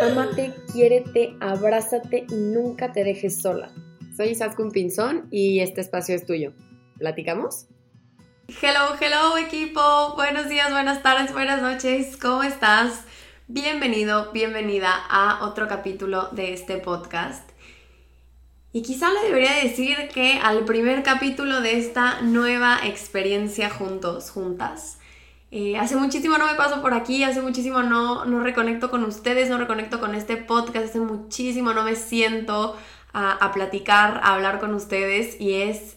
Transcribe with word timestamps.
Amate, 0.00 0.54
quiérete, 0.72 1.36
abrázate 1.40 2.26
y 2.30 2.34
nunca 2.34 2.92
te 2.92 3.04
dejes 3.04 3.40
sola. 3.40 3.70
Soy 4.16 4.28
Isaskun 4.28 4.70
Pinzón 4.70 5.28
y 5.30 5.60
este 5.60 5.80
espacio 5.80 6.14
es 6.14 6.24
tuyo. 6.24 6.52
¿Platicamos? 6.98 7.66
Hello, 8.62 8.96
hello 9.00 9.36
equipo. 9.38 10.14
Buenos 10.16 10.48
días, 10.48 10.70
buenas 10.70 11.02
tardes, 11.02 11.32
buenas 11.32 11.62
noches. 11.62 12.16
¿Cómo 12.16 12.42
estás? 12.42 13.04
Bienvenido, 13.48 14.32
bienvenida 14.32 14.92
a 15.08 15.44
otro 15.44 15.68
capítulo 15.68 16.28
de 16.32 16.52
este 16.52 16.78
podcast. 16.78 17.50
Y 18.72 18.82
quizá 18.82 19.10
le 19.12 19.26
debería 19.26 19.52
decir 19.62 20.08
que 20.14 20.34
al 20.42 20.64
primer 20.64 21.02
capítulo 21.02 21.60
de 21.60 21.78
esta 21.78 22.20
nueva 22.22 22.78
experiencia 22.84 23.68
juntos, 23.68 24.30
juntas. 24.30 24.99
Eh, 25.52 25.76
hace 25.76 25.96
muchísimo 25.96 26.38
no 26.38 26.46
me 26.46 26.54
paso 26.54 26.80
por 26.80 26.94
aquí, 26.94 27.24
hace 27.24 27.42
muchísimo 27.42 27.82
no, 27.82 28.24
no 28.24 28.40
reconecto 28.40 28.88
con 28.90 29.02
ustedes, 29.04 29.48
no 29.50 29.58
reconecto 29.58 29.98
con 29.98 30.14
este 30.14 30.36
podcast, 30.36 30.90
hace 30.90 31.00
muchísimo 31.00 31.72
no 31.72 31.82
me 31.82 31.96
siento 31.96 32.76
a, 33.12 33.32
a 33.32 33.52
platicar, 33.52 34.20
a 34.22 34.34
hablar 34.34 34.60
con 34.60 34.74
ustedes 34.74 35.40
y 35.40 35.54
es 35.54 35.96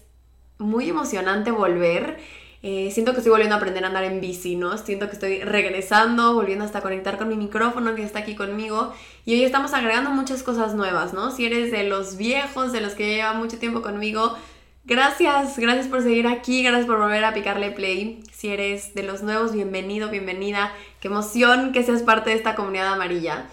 muy 0.58 0.89
emocionante 0.89 1.52
volver. 1.52 2.17
Eh, 2.66 2.91
siento 2.91 3.11
que 3.11 3.17
estoy 3.17 3.31
volviendo 3.31 3.55
a 3.55 3.58
aprender 3.58 3.84
a 3.84 3.88
andar 3.88 4.05
en 4.05 4.21
bici, 4.21 4.55
¿no? 4.55 4.77
Siento 4.77 5.08
que 5.08 5.13
estoy 5.13 5.41
regresando, 5.41 6.33
volviendo 6.33 6.63
hasta 6.63 6.80
conectar 6.80 7.17
con 7.17 7.27
mi 7.27 7.35
micrófono 7.35 7.94
que 7.94 8.03
está 8.03 8.20
aquí 8.20 8.35
conmigo. 8.35 8.94
Y 9.25 9.33
hoy 9.33 9.44
estamos 9.44 9.73
agregando 9.73 10.11
muchas 10.11 10.44
cosas 10.44 10.73
nuevas, 10.73 11.13
¿no? 11.13 11.30
Si 11.31 11.45
eres 11.45 11.72
de 11.72 11.83
los 11.83 12.16
viejos, 12.16 12.72
de 12.72 12.80
los 12.80 12.94
que 12.94 13.16
llevan 13.16 13.38
mucho 13.38 13.59
tiempo 13.59 13.81
conmigo, 13.81 14.38
gracias, 14.85 15.57
gracias 15.57 15.87
por 15.87 16.01
seguir 16.01 16.27
aquí, 16.27 16.63
gracias 16.63 16.85
por 16.85 16.97
volver 16.99 17.23
a 17.23 17.33
picarle 17.33 17.71
play. 17.71 18.23
Si 18.31 18.49
eres 18.49 18.93
de 18.93 19.03
los 19.03 19.23
nuevos, 19.23 19.53
bienvenido, 19.53 20.09
bienvenida. 20.09 20.73
Qué 20.99 21.08
emoción 21.08 21.71
que 21.71 21.83
seas 21.83 22.03
parte 22.03 22.30
de 22.30 22.35
esta 22.35 22.55
comunidad 22.55 22.93
amarilla. 22.93 23.45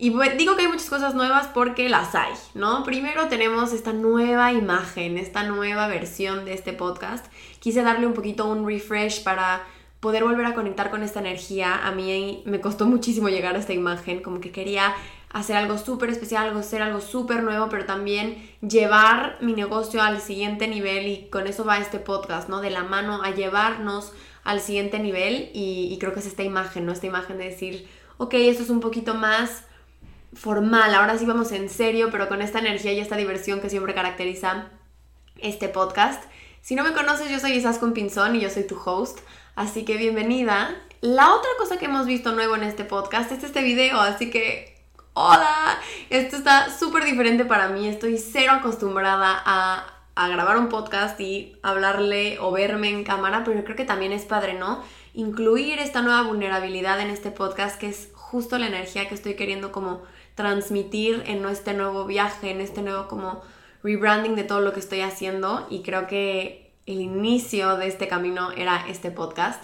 Y 0.00 0.10
digo 0.36 0.54
que 0.54 0.62
hay 0.62 0.68
muchas 0.68 0.88
cosas 0.88 1.14
nuevas 1.14 1.48
porque 1.48 1.88
las 1.88 2.14
hay, 2.14 2.32
¿no? 2.54 2.84
Primero 2.84 3.26
tenemos 3.26 3.72
esta 3.72 3.92
nueva 3.92 4.52
imagen, 4.52 5.18
esta 5.18 5.42
nueva 5.42 5.88
versión 5.88 6.44
de 6.44 6.54
este 6.54 6.72
podcast. 6.72 7.26
Quise 7.58 7.82
darle 7.82 8.06
un 8.06 8.14
poquito 8.14 8.48
un 8.48 8.64
refresh 8.64 9.24
para 9.24 9.64
poder 9.98 10.22
volver 10.22 10.46
a 10.46 10.54
conectar 10.54 10.90
con 10.90 11.02
esta 11.02 11.18
energía. 11.18 11.84
A 11.84 11.90
mí 11.90 12.44
me 12.46 12.60
costó 12.60 12.86
muchísimo 12.86 13.28
llegar 13.28 13.56
a 13.56 13.58
esta 13.58 13.72
imagen, 13.72 14.22
como 14.22 14.40
que 14.40 14.52
quería 14.52 14.94
hacer 15.30 15.56
algo 15.56 15.78
súper 15.78 16.10
especial, 16.10 16.56
hacer 16.56 16.82
algo 16.82 17.00
súper 17.00 17.42
nuevo, 17.42 17.68
pero 17.68 17.84
también 17.84 18.50
llevar 18.60 19.36
mi 19.40 19.52
negocio 19.52 20.02
al 20.02 20.20
siguiente 20.20 20.68
nivel 20.68 21.06
y 21.06 21.28
con 21.30 21.46
eso 21.46 21.64
va 21.64 21.78
este 21.78 21.98
podcast, 21.98 22.48
¿no? 22.48 22.60
De 22.60 22.70
la 22.70 22.84
mano 22.84 23.22
a 23.22 23.30
llevarnos 23.30 24.12
al 24.44 24.60
siguiente 24.60 24.98
nivel 24.98 25.50
y, 25.52 25.88
y 25.92 25.98
creo 25.98 26.14
que 26.14 26.20
es 26.20 26.26
esta 26.26 26.42
imagen, 26.42 26.86
¿no? 26.86 26.92
Esta 26.92 27.06
imagen 27.06 27.36
de 27.38 27.44
decir, 27.44 27.88
ok, 28.16 28.34
esto 28.34 28.62
es 28.62 28.70
un 28.70 28.80
poquito 28.80 29.14
más 29.14 29.64
formal, 30.34 30.94
ahora 30.94 31.18
sí 31.18 31.24
vamos 31.24 31.52
en 31.52 31.68
serio, 31.68 32.08
pero 32.10 32.28
con 32.28 32.42
esta 32.42 32.58
energía 32.58 32.92
y 32.92 33.00
esta 33.00 33.16
diversión 33.16 33.60
que 33.60 33.70
siempre 33.70 33.94
caracteriza 33.94 34.70
este 35.38 35.68
podcast. 35.68 36.22
Si 36.60 36.74
no 36.74 36.84
me 36.84 36.92
conoces, 36.92 37.30
yo 37.30 37.38
soy 37.38 37.52
Isaskun 37.52 37.92
Pinzón 37.92 38.36
y 38.36 38.40
yo 38.40 38.50
soy 38.50 38.66
tu 38.66 38.78
host, 38.82 39.20
así 39.54 39.84
que 39.84 39.96
bienvenida. 39.96 40.74
La 41.00 41.34
otra 41.34 41.50
cosa 41.58 41.78
que 41.78 41.86
hemos 41.86 42.06
visto 42.06 42.32
nuevo 42.32 42.56
en 42.56 42.64
este 42.64 42.84
podcast 42.84 43.30
es 43.32 43.44
este 43.44 43.62
video, 43.62 44.00
así 44.00 44.30
que 44.30 44.77
hola, 45.20 45.80
esto 46.10 46.36
está 46.36 46.70
súper 46.70 47.04
diferente 47.04 47.44
para 47.44 47.68
mí, 47.70 47.88
estoy 47.88 48.18
cero 48.18 48.52
acostumbrada 48.52 49.42
a, 49.44 49.94
grabar 50.28 50.58
un 50.58 50.68
podcast 50.68 51.20
y 51.20 51.56
hablarle 51.62 52.38
o 52.40 52.52
verme 52.52 52.90
en 52.90 53.02
cámara, 53.02 53.42
pero 53.44 53.64
creo 53.64 53.76
que 53.76 53.84
también 53.84 54.12
es 54.12 54.24
padre, 54.24 54.54
¿no? 54.54 54.82
Incluir 55.14 55.80
esta 55.80 56.02
nueva 56.02 56.22
vulnerabilidad 56.22 57.00
en 57.00 57.10
este 57.10 57.30
podcast, 57.32 57.78
que 57.80 57.88
es 57.88 58.10
justo 58.14 58.58
la 58.58 58.66
energía 58.66 59.08
que 59.08 59.14
estoy 59.14 59.34
queriendo 59.34 59.72
como 59.72 60.02
transmitir 60.34 61.22
en 61.26 61.44
este 61.46 61.74
nuevo 61.74 62.04
viaje, 62.04 62.50
en 62.50 62.60
este 62.60 62.82
nuevo 62.82 63.08
como 63.08 63.42
rebranding 63.82 64.36
de 64.36 64.44
todo 64.44 64.60
lo 64.60 64.72
que 64.72 64.80
estoy 64.80 65.00
haciendo 65.00 65.66
y 65.70 65.82
creo 65.82 66.06
que 66.06 66.72
el 66.86 67.00
inicio 67.00 67.76
de 67.76 67.88
este 67.88 68.06
camino 68.06 68.52
era 68.52 68.86
este 68.88 69.10
podcast. 69.10 69.62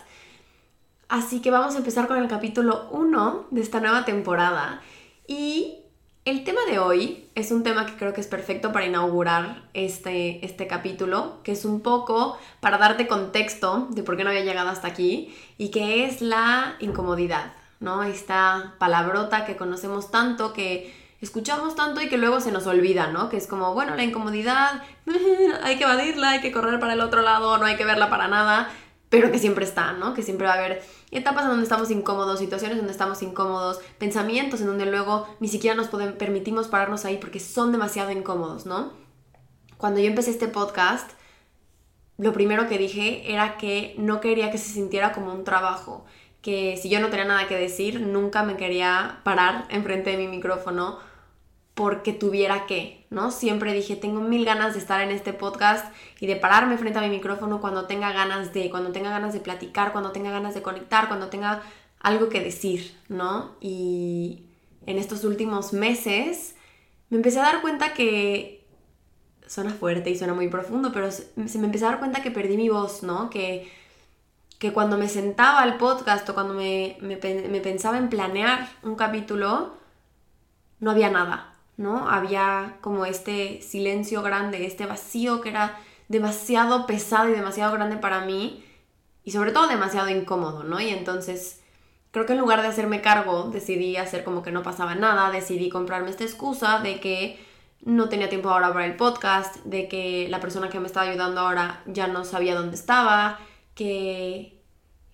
Así 1.09 1.41
que 1.41 1.51
vamos 1.53 1.75
a 1.75 1.79
empezar 1.79 2.09
con 2.09 2.17
el 2.17 2.29
capítulo 2.29 2.89
1 2.91 3.47
de 3.51 3.61
esta 3.61 3.81
nueva 3.81 4.05
temporada 4.05 4.81
y 5.27 5.79
el 6.25 6.43
tema 6.45 6.61
de 6.67 6.79
hoy 6.79 7.29
es 7.35 7.51
un 7.51 7.63
tema 7.63 7.85
que 7.85 7.97
creo 7.97 8.15
que 8.15 8.21
es 8.21 8.27
perfecto 8.27 8.73
para 8.73 8.87
inaugurar 8.87 9.63
este, 9.75 10.45
este 10.45 10.67
capítulo, 10.67 11.41
que 11.43 11.53
es 11.53 11.65
un 11.65 11.81
poco 11.81 12.39
para 12.61 12.79
darte 12.79 13.07
contexto 13.07 13.89
de 13.91 14.03
por 14.03 14.17
qué 14.17 14.25
no 14.25 14.31
había 14.31 14.45
llegado 14.45 14.71
hasta 14.71 14.89
aquí 14.89 15.37
y 15.59 15.71
que 15.71 16.07
es 16.07 16.23
la 16.23 16.77
incomodidad. 16.81 17.53
¿no? 17.81 18.03
Esta 18.03 18.75
palabrota 18.79 19.45
que 19.45 19.57
conocemos 19.57 20.11
tanto, 20.11 20.53
que 20.53 20.95
escuchamos 21.21 21.75
tanto 21.75 22.01
y 22.01 22.09
que 22.09 22.17
luego 22.17 22.41
se 22.41 22.53
nos 22.53 22.67
olvida, 22.67 23.09
¿no? 23.09 23.29
Que 23.29 23.37
es 23.37 23.47
como, 23.47 23.75
bueno, 23.75 23.95
la 23.95 24.05
incomodidad, 24.05 24.83
hay 25.63 25.77
que 25.77 25.85
evadirla, 25.85 26.31
hay 26.31 26.41
que 26.41 26.53
correr 26.53 26.81
para 26.81 26.95
el 26.95 27.01
otro 27.01 27.23
lado, 27.23 27.59
no 27.59 27.67
hay 27.67 27.77
que 27.77 27.85
verla 27.85 28.11
para 28.11 28.29
nada, 28.29 28.71
pero 29.15 29.31
que 29.31 29.39
siempre 29.39 29.65
está, 29.65 29.93
¿no? 29.93 30.13
Que 30.13 30.25
siempre 30.25 30.49
va 30.49 30.55
a 30.55 30.59
haber 30.59 30.83
etapas 31.13 31.45
en 31.45 31.51
donde 31.51 31.63
estamos 31.63 31.89
incómodos, 31.93 32.41
situaciones 32.41 32.79
donde 32.79 32.91
estamos 32.91 33.23
incómodos, 33.23 33.79
pensamientos 33.97 34.61
en 34.61 34.67
donde 34.67 34.87
luego 34.87 35.29
ni 35.39 35.47
siquiera 35.47 35.77
nos 35.77 35.87
podemos, 35.87 36.17
permitimos 36.17 36.67
pararnos 36.67 37.05
ahí 37.05 37.19
porque 37.19 37.39
son 37.39 37.71
demasiado 37.71 38.11
incómodos, 38.11 38.67
¿no? 38.67 38.93
Cuando 39.77 40.01
yo 40.01 40.07
empecé 40.07 40.33
este 40.33 40.49
podcast, 40.49 41.13
lo 42.19 42.33
primero 42.33 42.67
que 42.67 42.77
dije 42.77 43.33
era 43.33 43.57
que 43.57 43.95
no 43.99 44.21
quería 44.21 44.51
que 44.51 44.59
se 44.59 44.73
sintiera 44.73 45.13
como 45.13 45.33
un 45.33 45.45
trabajo, 45.45 46.05
que 46.43 46.77
si 46.77 46.89
yo 46.89 46.99
no 46.99 47.09
tenía 47.09 47.27
nada 47.27 47.47
que 47.47 47.57
decir, 47.57 48.01
nunca 48.01 48.43
me 48.43 48.57
quería 48.57 49.21
parar 49.23 49.67
enfrente 49.71 50.11
de 50.11 50.17
mi 50.17 50.27
micrófono 50.27 50.99
porque 51.75 52.13
tuviera 52.13 52.67
que, 52.67 53.07
¿no? 53.11 53.31
Siempre 53.31 53.73
dije, 53.73 53.97
tengo 53.97 54.21
mil 54.21 54.45
ganas 54.45 54.75
de 54.75 54.79
estar 54.79 55.01
en 55.01 55.11
este 55.11 55.33
podcast 55.33 55.93
y 56.21 56.27
de 56.27 56.37
pararme 56.37 56.79
frente 56.79 56.99
a 56.99 57.03
mi 57.03 57.09
micrófono 57.09 57.61
cuando 57.61 57.87
tenga 57.87 58.13
ganas 58.13 58.53
de, 58.53 58.71
cuando 58.71 58.93
tenga 58.93 59.11
ganas 59.11 59.33
de 59.33 59.41
platicar, 59.41 59.93
cuando 59.93 60.13
tenga 60.13 60.31
ganas 60.31 60.55
de 60.55 60.63
conectar, 60.63 61.09
cuando 61.09 61.29
tenga 61.29 61.63
algo 62.01 62.29
que 62.29 62.41
decir, 62.41 62.97
¿no? 63.09 63.57
Y 63.61 64.47
en 64.87 64.99
estos 64.99 65.25
últimos 65.25 65.73
meses 65.73 66.55
me 67.11 67.17
empecé 67.17 67.41
a 67.41 67.45
dar 67.45 67.61
cuenta 67.61 67.95
que 67.95 68.65
suena 69.47 69.71
fuerte 69.71 70.11
y 70.11 70.17
suena 70.17 70.35
muy 70.35 70.49
profundo, 70.49 70.93
pero 70.93 71.11
se 71.11 71.33
me 71.37 71.67
empecé 71.67 71.85
a 71.85 71.91
dar 71.91 71.99
cuenta 71.99 72.23
que 72.23 72.31
perdí 72.31 72.57
mi 72.57 72.69
voz, 72.69 73.03
¿no? 73.03 73.31
Que 73.31 73.71
que 74.65 74.73
cuando 74.73 74.97
me 74.97 75.09
sentaba 75.09 75.61
al 75.61 75.77
podcast 75.77 76.29
o 76.31 76.35
cuando 76.35 76.55
me, 76.55 76.97
pensaba 77.63 77.99
en 77.99 78.09
planear 78.09 78.69
un 78.83 78.97
capítulo, 78.97 79.75
no 80.81 80.91
había 80.91 81.11
nada, 81.11 81.54
¿no? 81.77 82.09
Había 82.09 82.77
como 82.81 83.07
este 83.07 83.61
silencio 83.63 84.23
grande, 84.23 84.67
este 84.67 84.87
vacío 84.87 85.41
que 85.41 85.51
era 85.51 85.79
demasiado 86.09 86.87
pesado 86.87 87.29
y 87.29 87.33
demasiado 87.33 87.73
grande 87.73 87.97
para 87.97 88.21
mí 88.21 88.65
y 89.25 89.33
sobre 89.33 89.53
todo 89.53 89.67
demasiado 89.67 90.09
incómodo, 90.11 90.65
¿no? 90.65 90.81
Y 90.81 90.91
entonces 90.91 91.63
creo 92.11 92.27
que 92.27 92.35
en 92.35 92.39
lugar 92.39 92.63
de 92.63 92.69
hacerme 92.69 93.01
cargo, 93.01 93.51
decidí 93.51 93.97
hacer 93.97 94.23
como 94.23 94.43
que 94.43 94.53
no 94.53 94.63
pasaba 94.63 94.95
nada, 94.95 95.31
decidí 95.31 95.69
comprarme 95.69 96.11
esta 96.11 96.25
excusa 96.25 96.79
de 96.79 97.01
que 97.01 97.45
no 97.83 98.09
tenía 98.09 98.29
tiempo 98.29 98.51
ahora 98.51 98.73
para 98.73 98.87
el 98.87 98.97
podcast, 98.97 99.57
de 99.65 99.89
que 99.89 100.29
la 100.29 100.41
persona 100.41 100.69
que 100.69 100.81
me 100.81 100.87
estaba 100.87 101.09
ayudando 101.09 101.41
ahora 101.41 101.83
ya 101.87 102.07
no 102.07 102.25
sabía 102.25 102.55
dónde 102.55 102.77
estaba, 102.77 103.39
que, 103.75 104.63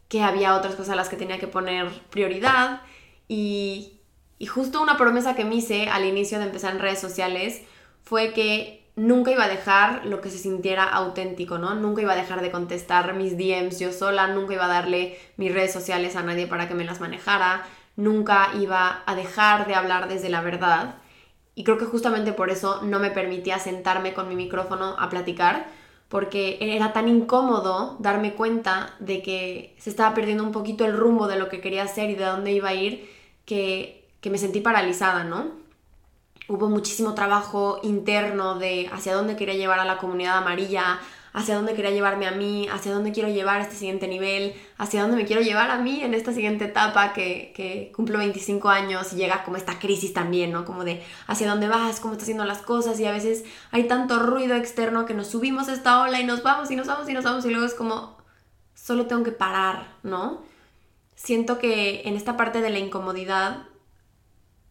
que 0.09 0.23
había 0.23 0.55
otras 0.55 0.75
cosas 0.75 0.91
a 0.91 0.97
las 0.97 1.09
que 1.09 1.17
tenía 1.17 1.39
que 1.39 1.47
poner 1.47 1.89
prioridad 2.11 2.83
y, 3.29 4.00
y 4.41 4.47
justo 4.47 4.81
una 4.81 4.97
promesa 4.97 5.35
que 5.35 5.45
me 5.45 5.57
hice 5.57 5.91
al 5.91 6.07
inicio 6.07 6.39
de 6.39 6.47
empezar 6.47 6.73
en 6.73 6.81
redes 6.81 6.99
sociales 6.99 7.61
fue 8.03 8.33
que 8.33 8.89
nunca 8.97 9.31
iba 9.31 9.45
a 9.45 9.49
dejar 9.49 10.07
lo 10.07 10.23
que 10.23 10.31
se 10.31 10.39
sintiera 10.39 10.85
auténtico, 10.85 11.59
¿no? 11.59 11.75
Nunca 11.75 12.01
iba 12.01 12.15
a 12.15 12.17
dejar 12.17 12.41
de 12.41 12.51
contestar 12.51 13.13
mis 13.13 13.37
DMs 13.37 13.79
yo 13.79 13.93
sola, 13.93 14.29
nunca 14.29 14.55
iba 14.55 14.65
a 14.65 14.69
darle 14.69 15.19
mis 15.37 15.53
redes 15.53 15.75
sociales 15.75 16.17
a 16.17 16.23
nadie 16.23 16.47
para 16.47 16.69
que 16.69 16.75
me 16.75 16.85
las 16.85 17.01
manejara, 17.01 17.67
nunca 17.97 18.49
iba 18.59 19.03
a 19.05 19.15
dejar 19.15 19.67
de 19.67 19.75
hablar 19.75 20.09
desde 20.09 20.31
la 20.31 20.41
verdad. 20.41 20.95
Y 21.55 21.63
creo 21.63 21.77
que 21.77 21.85
justamente 21.85 22.33
por 22.33 22.49
eso 22.49 22.81
no 22.81 22.99
me 22.99 23.11
permitía 23.11 23.59
sentarme 23.59 24.15
con 24.15 24.27
mi 24.27 24.37
micrófono 24.37 24.97
a 24.99 25.11
platicar, 25.11 25.67
porque 26.09 26.57
era 26.63 26.95
tan 26.95 27.09
incómodo 27.09 27.99
darme 28.01 28.33
cuenta 28.33 28.95
de 29.01 29.21
que 29.21 29.77
se 29.79 29.91
estaba 29.91 30.15
perdiendo 30.15 30.45
un 30.45 30.53
poquito 30.53 30.87
el 30.87 30.97
rumbo 30.97 31.29
de 31.29 31.39
lo 31.39 31.51
que 31.51 31.61
quería 31.61 31.83
hacer 31.83 32.09
y 32.09 32.15
de 32.15 32.25
dónde 32.25 32.53
iba 32.53 32.71
a 32.71 32.75
ir, 32.75 33.07
que, 33.45 34.00
que 34.21 34.31
me 34.31 34.39
sentí 34.39 34.61
paralizada, 34.61 35.25
¿no? 35.25 35.53
Hubo 36.49 36.69
muchísimo 36.69 37.15
trabajo 37.15 37.81
interno 37.83 38.59
de 38.59 38.89
hacia 38.93 39.15
dónde 39.15 39.37
quería 39.37 39.55
llevar 39.55 39.79
a 39.79 39.85
la 39.85 39.99
comunidad 39.99 40.39
amarilla, 40.39 40.99
hacia 41.33 41.55
dónde 41.55 41.75
quería 41.75 41.93
llevarme 41.93 42.27
a 42.27 42.33
mí, 42.33 42.69
hacia 42.69 42.93
dónde 42.93 43.13
quiero 43.13 43.29
llevar 43.29 43.61
este 43.61 43.77
siguiente 43.77 44.09
nivel, 44.09 44.55
hacia 44.79 45.03
dónde 45.03 45.17
me 45.17 45.27
quiero 45.27 45.43
llevar 45.43 45.71
a 45.71 45.79
mí 45.79 46.03
en 46.03 46.15
esta 46.15 46.33
siguiente 46.33 46.65
etapa 46.65 47.13
que, 47.13 47.53
que 47.55 47.93
cumplo 47.95 48.19
25 48.19 48.69
años 48.69 49.13
y 49.13 49.17
llega 49.17 49.45
como 49.45 49.57
esta 49.57 49.79
crisis 49.79 50.13
también, 50.13 50.51
¿no? 50.51 50.65
Como 50.65 50.85
de 50.85 51.03
hacia 51.27 51.49
dónde 51.49 51.69
vas, 51.69 52.01
cómo 52.01 52.15
estás 52.15 52.25
haciendo 52.25 52.45
las 52.45 52.63
cosas 52.63 52.99
y 52.99 53.07
a 53.07 53.13
veces 53.13 53.45
hay 53.71 53.85
tanto 53.85 54.19
ruido 54.19 54.57
externo 54.57 55.07
que 55.07 55.15
nos 55.15 55.29
subimos 55.29 55.69
a 55.69 55.75
esta 55.75 56.03
ola 56.03 56.21
y 56.21 56.25
nos 56.25 56.43
vamos 56.43 56.71
y 56.71 56.77
nos 56.77 56.89
vamos 56.89 57.09
y 57.09 57.13
nos 57.13 57.25
vamos 57.25 57.45
y 57.45 57.51
luego 57.51 57.67
es 57.67 57.75
como 57.75 58.19
solo 58.75 59.07
tengo 59.07 59.23
que 59.23 59.33
parar, 59.33 59.95
¿no? 60.03 60.43
Siento 61.15 61.59
que 61.59 62.03
en 62.07 62.17
esta 62.17 62.37
parte 62.37 62.61
de 62.61 62.71
la 62.71 62.79
incomodidad 62.79 63.70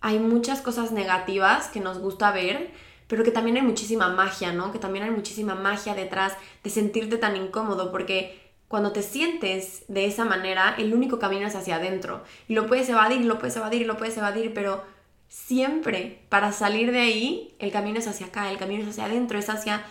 hay 0.02 0.20
muchas 0.20 0.62
cosas 0.62 0.92
negativas 0.92 1.68
que 1.68 1.80
nos 1.80 2.00
gusta 2.00 2.32
ver, 2.32 2.72
pero 3.08 3.24
que 3.24 3.32
también 3.32 3.58
hay 3.58 3.64
muchísima 3.64 4.10
magia, 4.10 4.54
¿no? 4.54 4.72
Que 4.72 4.80
también 4.80 5.04
hay 5.04 5.12
muchísima 5.12 5.56
magia 5.56 5.96
detrás 5.96 6.34
de 6.64 6.70
sentirte 6.70 7.18
tan 7.18 7.36
incómodo, 7.36 7.92
porque 7.92 8.40
cuando 8.68 8.92
te 8.92 9.02
sientes 9.02 9.84
de 9.88 10.06
esa 10.06 10.26
manera, 10.26 10.76
el 10.78 10.94
único 10.94 11.18
camino 11.18 11.48
es 11.48 11.56
hacia 11.56 11.78
adentro. 11.78 12.24
Y 12.48 12.54
lo 12.54 12.68
puedes 12.68 12.88
evadir, 12.88 13.26
lo 13.26 13.40
puedes 13.40 13.56
evadir, 13.58 13.88
lo 13.88 13.98
puedes 13.98 14.16
evadir, 14.16 14.54
pero 14.54 14.84
siempre 15.28 16.22
para 16.30 16.52
salir 16.52 16.92
de 16.92 17.00
ahí, 17.00 17.56
el 17.60 17.72
camino 17.72 17.98
es 18.00 18.08
hacia 18.08 18.28
acá, 18.28 18.52
el 18.52 18.58
camino 18.58 18.84
es 18.84 18.90
hacia 18.90 19.06
adentro, 19.06 19.40
es 19.40 19.50
hacia 19.50 19.84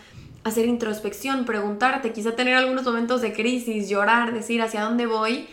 hacer 0.44 0.66
introspección, 0.66 1.44
preguntarte, 1.44 2.12
quizá 2.12 2.36
tener 2.36 2.54
algunos 2.54 2.84
momentos 2.84 3.20
de 3.20 3.32
crisis, 3.32 3.88
llorar, 3.88 4.32
decir 4.32 4.62
hacia 4.62 4.82
dónde 4.82 5.06
voy 5.06 5.48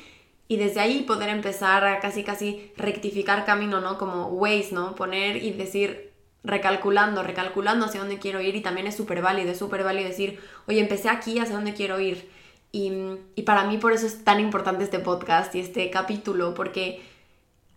y 0.48 0.58
desde 0.58 0.80
ahí 0.80 1.04
poder 1.04 1.30
empezar 1.30 1.86
a 1.86 2.00
casi 2.00 2.24
casi 2.24 2.72
rectificar 2.78 3.46
camino, 3.46 3.82
¿no? 3.82 3.98
Como 3.98 4.28
ways, 4.28 4.72
¿no? 4.72 4.96
Poner 4.96 5.38
y 5.38 5.52
decir 5.52 6.12
recalculando, 6.44 7.24
recalculando 7.24 7.86
hacia 7.86 8.02
dónde 8.02 8.20
quiero 8.20 8.40
ir 8.42 8.56
y 8.56 8.62
también 8.62 8.86
es 8.86 8.96
súper 8.96 9.22
válido, 9.22 9.52
es 9.52 9.58
súper 9.58 9.84
válido 9.84 10.10
decir, 10.10 10.40
oye, 10.68 10.80
empecé 10.80 11.10
aquí, 11.10 11.40
hacia 11.40 11.56
dónde 11.56 11.74
quiero 11.74 12.00
ir 12.00 12.30
y, 12.78 13.44
para 13.44 13.64
mí 13.66 13.78
por 13.78 13.94
eso 13.94 14.06
es 14.06 14.26
tan 14.26 14.42
importante 14.42 14.84
este 14.84 15.00
podcast 15.00 15.56
y 15.56 15.62
este 15.62 15.90
capítulo, 15.90 16.54
porque 16.54 17.02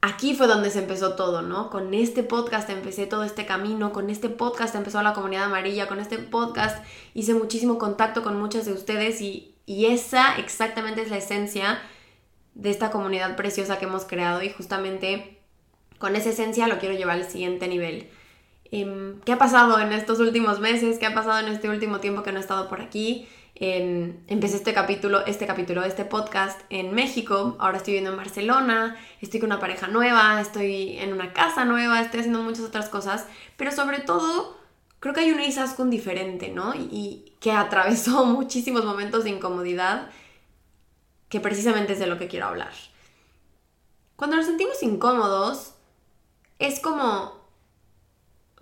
aquí 0.00 0.35
fue 0.35 0.49
donde 0.49 0.70
se 0.70 0.81
empezó 0.81 1.15
todo, 1.15 1.41
¿no? 1.43 1.70
Con 1.70 1.94
este 1.94 2.25
podcast 2.25 2.69
empecé 2.69 3.06
todo 3.06 3.23
este 3.23 3.47
camino, 3.47 3.93
con 3.93 4.11
este 4.11 4.29
podcast 4.29 4.75
empezó 4.75 5.00
la 5.03 5.15
comunidad 5.15 5.44
amarilla, 5.44 5.87
con 5.87 6.00
este 6.00 6.19
podcast 6.19 6.85
hice 7.15 7.32
muchísimo 7.35 7.79
contacto 7.79 8.25
con 8.25 8.41
muchas 8.41 8.67
de 8.67 8.73
ustedes 8.73 9.20
y, 9.20 9.55
y 9.67 9.87
esa 9.87 10.37
exactamente 10.37 11.03
es 11.03 11.11
la 11.11 11.19
esencia 11.19 11.81
de 12.54 12.70
esta 12.70 12.90
comunidad 12.90 13.36
preciosa 13.36 13.78
que 13.78 13.84
hemos 13.86 14.04
creado 14.04 14.42
y 14.42 14.50
justamente 14.50 15.38
con 15.98 16.16
esa 16.16 16.30
esencia 16.30 16.68
lo 16.68 16.78
quiero 16.78 16.94
llevar 16.94 17.16
al 17.16 17.28
siguiente 17.28 17.68
nivel. 17.68 18.08
Em, 18.70 19.20
¿Qué 19.20 19.32
ha 19.32 19.38
pasado 19.38 19.80
en 19.80 19.92
estos 19.92 20.20
últimos 20.20 20.60
meses? 20.60 20.98
¿Qué 20.98 21.06
ha 21.06 21.14
pasado 21.14 21.38
en 21.38 21.52
este 21.52 21.68
último 21.68 22.00
tiempo 22.00 22.22
que 22.22 22.32
no 22.32 22.38
he 22.38 22.40
estado 22.40 22.68
por 22.68 22.80
aquí? 22.80 23.28
empecé 23.60 24.56
este 24.56 24.72
capítulo, 24.72 25.26
este 25.26 25.46
capítulo, 25.46 25.82
este 25.82 26.04
podcast 26.04 26.60
en 26.70 26.94
México, 26.94 27.56
ahora 27.58 27.78
estoy 27.78 27.94
viviendo 27.94 28.12
en 28.12 28.16
Barcelona, 28.16 28.96
estoy 29.20 29.40
con 29.40 29.48
una 29.48 29.58
pareja 29.58 29.88
nueva, 29.88 30.40
estoy 30.40 30.98
en 30.98 31.12
una 31.12 31.32
casa 31.32 31.64
nueva, 31.64 32.00
estoy 32.00 32.20
haciendo 32.20 32.40
muchas 32.42 32.64
otras 32.64 32.88
cosas, 32.88 33.26
pero 33.56 33.72
sobre 33.72 33.98
todo 33.98 34.56
creo 35.00 35.14
que 35.14 35.20
hay 35.20 35.32
un 35.32 35.40
Isaskun 35.40 35.90
diferente, 35.90 36.50
¿no? 36.50 36.74
Y, 36.74 37.24
que 37.40 37.52
atravesó 37.52 38.24
muchísimos 38.26 38.84
momentos 38.84 39.22
de 39.22 39.30
incomodidad, 39.30 40.10
que 41.28 41.40
precisamente 41.40 41.92
es 41.92 41.98
de 41.98 42.06
lo 42.06 42.19
que 42.19 42.28
quiero 42.28 42.46
hablar. 42.46 42.72
Cuando 44.16 44.36
nos 44.36 44.46
sentimos 44.46 44.82
incómodos, 44.82 45.75
es 46.58 46.80
como 46.80 47.38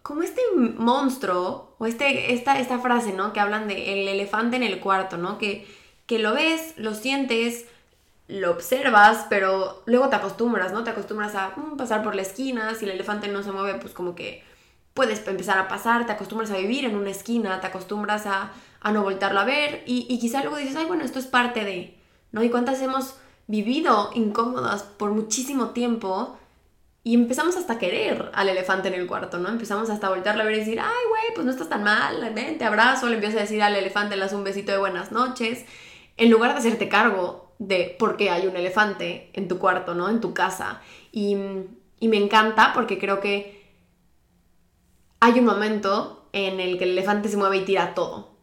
como 0.07 0.23
este 0.23 0.41
monstruo, 0.55 1.75
o 1.79 1.87
este, 1.87 2.33
esta, 2.33 2.61
esta 2.61 2.79
frase, 2.79 3.13
¿no? 3.13 3.33
Que 3.33 3.41
hablan 3.41 3.67
de 3.67 3.93
el 3.93 4.07
elefante 4.07 4.55
en 4.55 4.63
el 4.63 4.79
cuarto, 4.79 5.17
¿no? 5.17 5.37
Que, 5.37 5.67
que 6.07 6.21
lo 6.21 6.33
ves, 6.33 6.75
lo 6.77 6.95
sientes, 6.95 7.65
lo 8.29 8.53
observas, 8.53 9.27
pero 9.29 9.83
luego 9.85 10.09
te 10.09 10.15
acostumbras, 10.15 10.73
¿no? 10.73 10.85
Te 10.85 10.91
acostumbras 10.91 11.35
a 11.35 11.55
mm, 11.57 11.77
pasar 11.77 12.05
por 12.05 12.15
la 12.15 12.23
esquina, 12.23 12.77
si 12.77 12.85
el 12.85 12.93
elefante 12.93 13.27
no 13.27 13.43
se 13.43 13.51
mueve, 13.51 13.81
pues 13.81 13.93
como 13.93 14.15
que 14.15 14.45
puedes 14.95 15.27
empezar 15.27 15.59
a 15.59 15.67
pasar, 15.67 16.07
te 16.07 16.13
acostumbras 16.13 16.53
a 16.53 16.57
vivir 16.57 16.85
en 16.85 16.95
una 16.95 17.11
esquina, 17.11 17.61
te 17.61 17.67
acostumbras 17.67 18.27
a, 18.27 18.53
a 18.81 18.93
no 18.93 19.03
voltarlo 19.03 19.41
a 19.41 19.45
ver 19.45 19.83
y, 19.87 20.07
y 20.09 20.21
quizá 20.21 20.43
luego 20.43 20.57
dices, 20.57 20.77
ay, 20.77 20.87
bueno, 20.87 21.03
esto 21.05 21.19
es 21.19 21.27
parte 21.27 21.65
de, 21.65 21.99
¿no? 22.33 22.43
Y 22.43 22.51
cuántas 22.51 22.81
hemos 22.83 23.17
vivido 23.47 24.11
incómodas 24.15 24.83
por 24.83 25.13
muchísimo 25.13 25.71
tiempo 25.71 26.37
y 27.07 27.15
empezamos 27.15 27.57
hasta 27.57 27.75
a 27.75 27.79
querer 27.79 28.33
al 28.35 28.49
elefante 28.49 28.89
en 28.89 28.95
el 28.95 29.07
cuarto, 29.07 29.39
¿no? 29.39 29.49
Empezamos 29.49 29.91
hasta 29.91 30.09
a 30.09 30.11
a 30.11 30.15
ver 30.15 30.55
y 30.55 30.59
decir, 30.59 30.81
ay, 30.81 31.05
güey, 31.09 31.35
pues 31.37 31.45
no 31.45 31.53
estás 31.53 31.69
tan 31.69 31.85
mal, 31.85 32.33
ven, 32.35 32.59
te 32.59 32.65
abrazo, 32.65 33.07
le 33.07 33.15
empiezas 33.15 33.39
a 33.39 33.43
decir 33.43 33.63
al 33.63 33.77
elefante, 33.77 34.17
le 34.17 34.23
das 34.23 34.33
un 34.33 34.43
besito 34.43 34.73
de 34.73 34.79
buenas 34.79 35.13
noches, 35.13 35.65
en 36.17 36.31
lugar 36.31 36.53
de 36.53 36.59
hacerte 36.59 36.89
cargo 36.89 37.55
de 37.61 37.95
por 37.97 38.17
qué 38.17 38.31
hay 38.31 38.49
un 38.49 38.57
elefante 38.57 39.31
en 39.35 39.47
tu 39.47 39.59
cuarto, 39.59 39.95
¿no? 39.95 40.09
En 40.09 40.21
tu 40.21 40.35
casa. 40.35 40.81
Y, 41.13 41.37
y 42.01 42.09
me 42.09 42.17
encanta 42.17 42.73
porque 42.75 42.99
creo 42.99 43.21
que 43.21 43.73
hay 45.21 45.39
un 45.39 45.45
momento 45.45 46.29
en 46.33 46.59
el 46.59 46.77
que 46.77 46.85
el 46.85 46.91
elefante 46.91 47.29
se 47.29 47.37
mueve 47.37 47.59
y 47.59 47.65
tira 47.65 47.95
todo. 47.95 48.36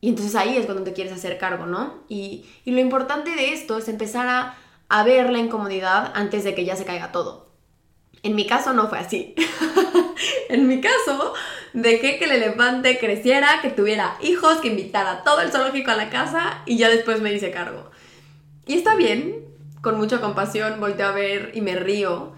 Y 0.00 0.08
entonces 0.08 0.34
ahí 0.34 0.56
es 0.56 0.64
cuando 0.64 0.82
te 0.82 0.92
quieres 0.92 1.12
hacer 1.12 1.38
cargo, 1.38 1.66
¿no? 1.66 2.04
Y, 2.08 2.46
y 2.64 2.70
lo 2.70 2.80
importante 2.80 3.30
de 3.30 3.52
esto 3.52 3.78
es 3.78 3.88
empezar 3.88 4.26
a, 4.28 4.56
a 4.88 5.04
ver 5.04 5.30
la 5.30 5.38
incomodidad 5.38 6.12
antes 6.14 6.44
de 6.44 6.54
que 6.54 6.64
ya 6.64 6.76
se 6.76 6.84
caiga 6.84 7.12
todo. 7.12 7.50
En 8.22 8.34
mi 8.34 8.46
caso 8.46 8.72
no 8.72 8.88
fue 8.88 8.98
así. 8.98 9.34
en 10.48 10.68
mi 10.68 10.80
caso, 10.80 11.34
dejé 11.72 12.18
que 12.18 12.26
el 12.26 12.32
elefante 12.32 12.98
creciera, 12.98 13.60
que 13.62 13.70
tuviera 13.70 14.16
hijos, 14.20 14.58
que 14.58 14.68
invitara 14.68 15.22
todo 15.22 15.40
el 15.40 15.50
zoológico 15.50 15.90
a 15.90 15.96
la 15.96 16.10
casa 16.10 16.62
y 16.66 16.76
ya 16.76 16.88
después 16.88 17.20
me 17.20 17.32
hice 17.32 17.50
cargo. 17.50 17.90
Y 18.66 18.74
está 18.74 18.94
bien, 18.94 19.46
con 19.80 19.96
mucha 19.96 20.20
compasión 20.20 20.80
volteo 20.80 21.08
a 21.08 21.12
ver 21.12 21.52
y 21.54 21.60
me 21.60 21.76
río. 21.76 22.32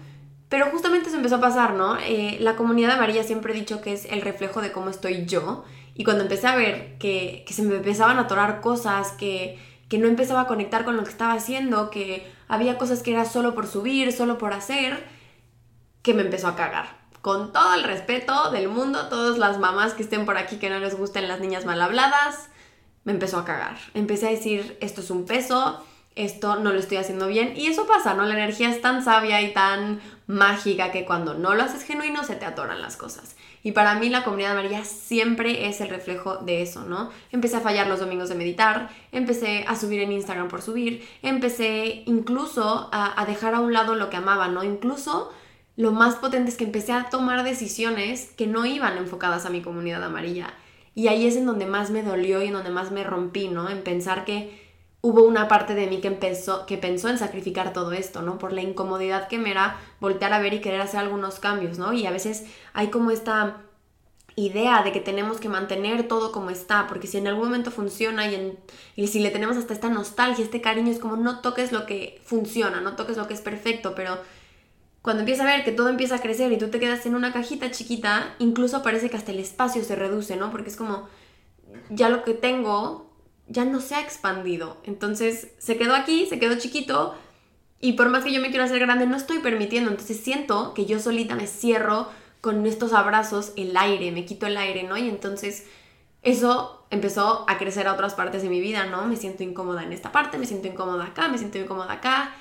Pero 0.47 0.67
justamente 0.67 1.07
eso 1.07 1.17
empezó 1.17 1.37
a 1.37 1.41
pasar, 1.41 1.73
¿no? 1.73 1.97
Eh, 1.97 2.37
la 2.39 2.55
comunidad 2.55 2.91
amarilla 2.91 3.23
siempre 3.23 3.53
he 3.53 3.55
dicho 3.59 3.81
que 3.81 3.93
es 3.93 4.05
el 4.05 4.21
reflejo 4.21 4.61
de 4.61 4.71
cómo 4.71 4.89
estoy 4.89 5.25
yo. 5.25 5.65
Y 5.95 6.03
cuando 6.03 6.23
empecé 6.23 6.47
a 6.47 6.55
ver 6.55 6.97
que, 6.97 7.43
que 7.47 7.53
se 7.53 7.61
me 7.61 7.75
empezaban 7.75 8.17
a 8.17 8.21
atorar 8.21 8.61
cosas, 8.61 9.11
que, 9.11 9.59
que 9.89 9.97
no 9.97 10.07
empezaba 10.07 10.41
a 10.41 10.47
conectar 10.47 10.85
con 10.85 10.97
lo 10.97 11.03
que 11.03 11.11
estaba 11.11 11.33
haciendo, 11.33 11.89
que 11.89 12.31
había 12.47 12.77
cosas 12.77 13.03
que 13.03 13.11
era 13.11 13.25
solo 13.25 13.53
por 13.53 13.67
subir, 13.67 14.11
solo 14.11 14.37
por 14.37 14.53
hacer, 14.53 15.03
que 16.01 16.13
me 16.13 16.23
empezó 16.23 16.47
a 16.47 16.55
cagar. 16.55 17.03
Con 17.21 17.53
todo 17.53 17.73
el 17.75 17.83
respeto 17.83 18.51
del 18.51 18.67
mundo, 18.67 19.07
todas 19.07 19.37
las 19.37 19.59
mamás 19.59 19.93
que 19.93 20.03
estén 20.03 20.25
por 20.25 20.37
aquí 20.37 20.57
que 20.57 20.69
no 20.69 20.79
les 20.79 20.97
gusten 20.97 21.27
las 21.27 21.39
niñas 21.39 21.65
mal 21.65 21.81
habladas, 21.81 22.49
me 23.03 23.11
empezó 23.11 23.37
a 23.39 23.45
cagar. 23.45 23.77
Empecé 23.93 24.27
a 24.27 24.31
decir, 24.31 24.77
esto 24.81 25.01
es 25.01 25.09
un 25.09 25.25
peso, 25.25 25.83
esto 26.15 26.57
no 26.57 26.71
lo 26.73 26.79
estoy 26.79 26.97
haciendo 26.97 27.27
bien. 27.27 27.53
Y 27.55 27.67
eso 27.67 27.85
pasa, 27.87 28.13
¿no? 28.13 28.25
La 28.25 28.33
energía 28.33 28.69
es 28.69 28.81
tan 28.81 29.03
sabia 29.03 29.41
y 29.41 29.53
tan 29.53 30.01
mágica 30.27 30.91
que 30.91 31.05
cuando 31.05 31.33
no 31.33 31.53
lo 31.53 31.63
haces 31.63 31.83
genuino 31.83 32.23
se 32.23 32.35
te 32.35 32.45
atoran 32.45 32.81
las 32.81 32.97
cosas. 32.97 33.35
Y 33.63 33.71
para 33.71 33.95
mí 33.95 34.09
la 34.09 34.25
comunidad 34.25 34.55
María 34.55 34.83
siempre 34.83 35.67
es 35.67 35.79
el 35.79 35.89
reflejo 35.89 36.37
de 36.37 36.61
eso, 36.61 36.83
¿no? 36.83 37.09
Empecé 37.31 37.55
a 37.55 37.61
fallar 37.61 37.87
los 37.87 38.01
domingos 38.01 38.27
de 38.27 38.35
meditar, 38.35 38.89
empecé 39.13 39.63
a 39.67 39.77
subir 39.77 40.01
en 40.01 40.11
Instagram 40.11 40.49
por 40.49 40.61
subir, 40.61 41.07
empecé 41.21 42.03
incluso 42.05 42.89
a, 42.91 43.19
a 43.19 43.25
dejar 43.25 43.55
a 43.55 43.61
un 43.61 43.71
lado 43.71 43.95
lo 43.95 44.09
que 44.09 44.17
amaba, 44.17 44.49
¿no? 44.49 44.65
Incluso 44.65 45.31
lo 45.77 45.93
más 45.93 46.15
potente 46.15 46.51
es 46.51 46.57
que 46.57 46.65
empecé 46.65 46.91
a 46.91 47.09
tomar 47.09 47.43
decisiones 47.43 48.31
que 48.37 48.47
no 48.47 48.65
iban 48.65 48.97
enfocadas 48.97 49.45
a 49.45 49.49
mi 49.49 49.61
comunidad 49.61 50.03
amarilla. 50.03 50.53
Y 50.93 51.07
ahí 51.07 51.25
es 51.25 51.35
en 51.35 51.45
donde 51.45 51.65
más 51.65 51.89
me 51.89 52.03
dolió 52.03 52.43
y 52.43 52.47
en 52.47 52.53
donde 52.53 52.69
más 52.69 52.91
me 52.91 53.03
rompí, 53.03 53.47
¿no? 53.47 53.69
En 53.69 53.81
pensar 53.81 54.25
que 54.25 54.62
hubo 55.05 55.23
una 55.23 55.49
parte 55.49 55.75
de 55.75 55.87
mí 55.87 55.99
que, 55.99 56.07
empezó, 56.07 56.65
que 56.65 56.77
pensó 56.77 57.09
en 57.09 57.17
sacrificar 57.17 57.73
todo 57.73 57.91
esto, 57.91 58.21
¿no? 58.21 58.37
Por 58.37 58.53
la 58.53 58.61
incomodidad 58.61 59.27
que 59.27 59.37
me 59.37 59.51
era 59.51 59.77
voltear 59.99 60.31
a 60.31 60.39
ver 60.39 60.53
y 60.53 60.61
querer 60.61 60.79
hacer 60.79 61.01
algunos 61.01 61.39
cambios, 61.39 61.77
¿no? 61.77 61.91
Y 61.91 62.05
a 62.05 62.11
veces 62.11 62.45
hay 62.71 62.87
como 62.87 63.11
esta 63.11 63.57
idea 64.37 64.81
de 64.81 64.93
que 64.93 65.01
tenemos 65.01 65.41
que 65.41 65.49
mantener 65.49 66.07
todo 66.07 66.31
como 66.31 66.51
está, 66.51 66.87
porque 66.87 67.07
si 67.07 67.17
en 67.17 67.27
algún 67.27 67.43
momento 67.43 67.69
funciona 67.69 68.27
y, 68.27 68.57
y 68.95 69.07
si 69.07 69.19
le 69.19 69.29
tenemos 69.29 69.57
hasta 69.57 69.73
esta 69.73 69.89
nostalgia, 69.89 70.41
este 70.41 70.61
cariño, 70.61 70.89
es 70.89 70.99
como 70.99 71.17
no 71.17 71.41
toques 71.41 71.73
lo 71.73 71.85
que 71.85 72.21
funciona, 72.23 72.79
no 72.79 72.95
toques 72.95 73.17
lo 73.17 73.27
que 73.27 73.33
es 73.33 73.41
perfecto, 73.41 73.95
pero 73.95 74.17
cuando 75.01 75.19
empieza 75.19 75.43
a 75.43 75.53
ver 75.53 75.65
que 75.65 75.73
todo 75.73 75.89
empieza 75.89 76.15
a 76.15 76.21
crecer 76.21 76.49
y 76.53 76.57
tú 76.57 76.69
te 76.69 76.79
quedas 76.79 77.05
en 77.05 77.15
una 77.15 77.33
cajita 77.33 77.71
chiquita, 77.71 78.35
incluso 78.39 78.81
parece 78.81 79.09
que 79.09 79.17
hasta 79.17 79.33
el 79.33 79.39
espacio 79.39 79.83
se 79.83 79.97
reduce, 79.97 80.37
¿no? 80.37 80.49
Porque 80.49 80.69
es 80.69 80.77
como, 80.77 81.09
ya 81.89 82.07
lo 82.07 82.23
que 82.23 82.33
tengo 82.33 83.12
ya 83.53 83.63
no 83.63 83.79
se 83.79 83.95
ha 83.95 84.01
expandido. 84.01 84.77
Entonces 84.83 85.51
se 85.57 85.77
quedó 85.77 85.95
aquí, 85.95 86.25
se 86.25 86.39
quedó 86.39 86.57
chiquito 86.57 87.15
y 87.79 87.93
por 87.93 88.09
más 88.09 88.25
que 88.25 88.33
yo 88.33 88.41
me 88.41 88.49
quiero 88.49 88.65
hacer 88.65 88.79
grande, 88.79 89.07
no 89.07 89.15
estoy 89.15 89.39
permitiendo. 89.39 89.89
Entonces 89.89 90.19
siento 90.19 90.73
que 90.73 90.85
yo 90.85 90.99
solita 90.99 91.35
me 91.35 91.47
cierro 91.47 92.09
con 92.41 92.65
estos 92.65 92.91
abrazos 92.91 93.53
el 93.55 93.77
aire, 93.77 94.11
me 94.11 94.25
quito 94.25 94.45
el 94.45 94.57
aire, 94.57 94.83
¿no? 94.83 94.97
Y 94.97 95.07
entonces 95.07 95.65
eso 96.21 96.85
empezó 96.89 97.45
a 97.47 97.57
crecer 97.57 97.87
a 97.87 97.93
otras 97.93 98.15
partes 98.15 98.43
de 98.43 98.49
mi 98.49 98.59
vida, 98.59 98.85
¿no? 98.85 99.05
Me 99.05 99.15
siento 99.15 99.43
incómoda 99.43 99.83
en 99.83 99.93
esta 99.93 100.11
parte, 100.11 100.37
me 100.37 100.45
siento 100.45 100.67
incómoda 100.67 101.05
acá, 101.05 101.29
me 101.29 101.37
siento 101.37 101.57
incómoda 101.57 101.93
acá 101.93 102.33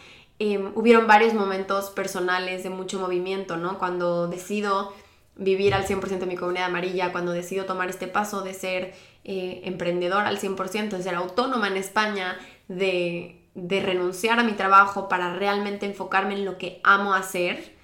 Em, 0.45 0.73
hubieron 0.75 1.07
varios 1.07 1.35
momentos 1.35 1.91
personales 1.91 2.65
de 2.65 2.71
mucho 2.71 2.99
movimiento, 2.99 3.57
¿no? 3.57 3.79
Cuando 3.79 4.27
decido 4.27 4.93
vivir 5.37 5.73
al 5.73 5.87
100% 5.87 6.19
de 6.19 6.27
mi 6.27 6.37
comunidad 6.37 6.67
amarilla, 6.67 7.13
cuando 7.13 7.31
decido 7.31 7.65
tomar 7.65 7.89
este 7.91 8.09
paso 8.09 8.43
de 8.43 8.53
ser 8.53 8.93
eh, 9.25 9.63
emprendedor 9.65 10.25
al 10.25 10.39
100%, 10.39 10.97
de 10.97 11.03
ser 11.03 11.15
autónoma 11.15 11.69
en 11.69 11.77
España, 11.77 12.39
de, 12.69 13.49
de 13.55 13.81
renunciar 13.81 14.39
a 14.39 14.45
mi 14.45 14.53
trabajo 14.53 15.09
para 15.09 15.35
realmente 15.35 15.87
enfocarme 15.87 16.35
en 16.35 16.45
lo 16.45 16.59
que 16.59 16.81
amo 16.85 17.15
hacer, 17.15 17.77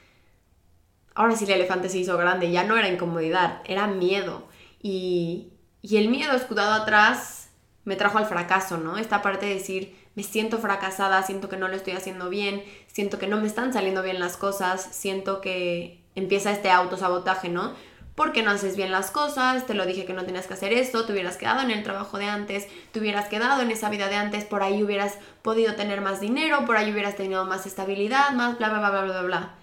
ahora 1.14 1.37
sí 1.37 1.45
el 1.45 1.50
elefante 1.50 1.88
se 1.88 1.99
hizo 1.99 2.16
grande, 2.16 2.50
ya 2.50 2.64
no 2.64 2.76
era 2.76 2.88
incomodidad, 2.88 3.61
era 3.64 3.87
miedo. 3.87 4.47
Y, 4.80 5.52
y 5.83 5.97
el 5.97 6.09
miedo 6.09 6.33
escudado 6.33 6.73
atrás 6.73 7.50
me 7.85 7.97
trajo 7.97 8.18
al 8.18 8.26
fracaso, 8.26 8.78
¿no? 8.78 8.99
Esta 8.99 9.23
parte 9.23 9.47
de 9.47 9.54
decir, 9.54 9.97
me 10.14 10.23
siento 10.23 10.59
fracasada, 10.59 11.23
siento 11.23 11.49
que 11.49 11.57
no 11.57 11.68
lo 11.68 11.75
estoy 11.75 11.95
haciendo 11.95 12.28
bien, 12.28 12.62
siento 12.87 13.18
que 13.18 13.26
no 13.26 13.38
me 13.40 13.47
están 13.47 13.73
saliendo 13.73 14.02
bien 14.02 14.21
las 14.21 14.37
cosas, 14.37 14.88
siento 14.92 15.40
que 15.40 16.02
empieza 16.14 16.52
este 16.52 16.71
autosabotaje, 16.71 17.49
¿no? 17.49 17.73
Porque 18.18 18.42
no 18.42 18.50
haces 18.50 18.76
bien 18.76 18.90
las 18.90 19.12
cosas, 19.12 19.64
te 19.64 19.75
lo 19.75 19.87
dije 19.87 20.04
que 20.04 20.12
no 20.12 20.25
tenías 20.25 20.48
que 20.48 20.54
hacer 20.54 20.72
esto, 20.72 21.06
te 21.06 21.12
hubieras 21.12 21.37
quedado 21.37 21.60
en 21.62 21.70
el 21.70 21.84
trabajo 21.84 22.18
de 22.18 22.25
antes, 22.25 22.66
te 22.90 22.98
hubieras 22.98 23.28
quedado 23.28 23.62
en 23.62 23.70
esa 23.70 23.90
vida 23.90 24.08
de 24.08 24.16
antes, 24.16 24.44
por 24.44 24.64
ahí 24.64 24.82
hubieras 24.82 25.18
podido 25.42 25.76
tener 25.76 26.00
más 26.00 26.20
dinero, 26.20 26.64
por 26.66 26.76
ahí 26.76 26.90
hubieras 26.90 27.14
tenido 27.14 27.44
más 27.44 27.64
estabilidad, 27.64 28.32
más 28.32 28.58
bla, 28.58 28.70
bla, 28.70 28.80
bla, 28.80 28.90
bla, 28.90 29.02
bla, 29.02 29.22
bla. 29.22 29.54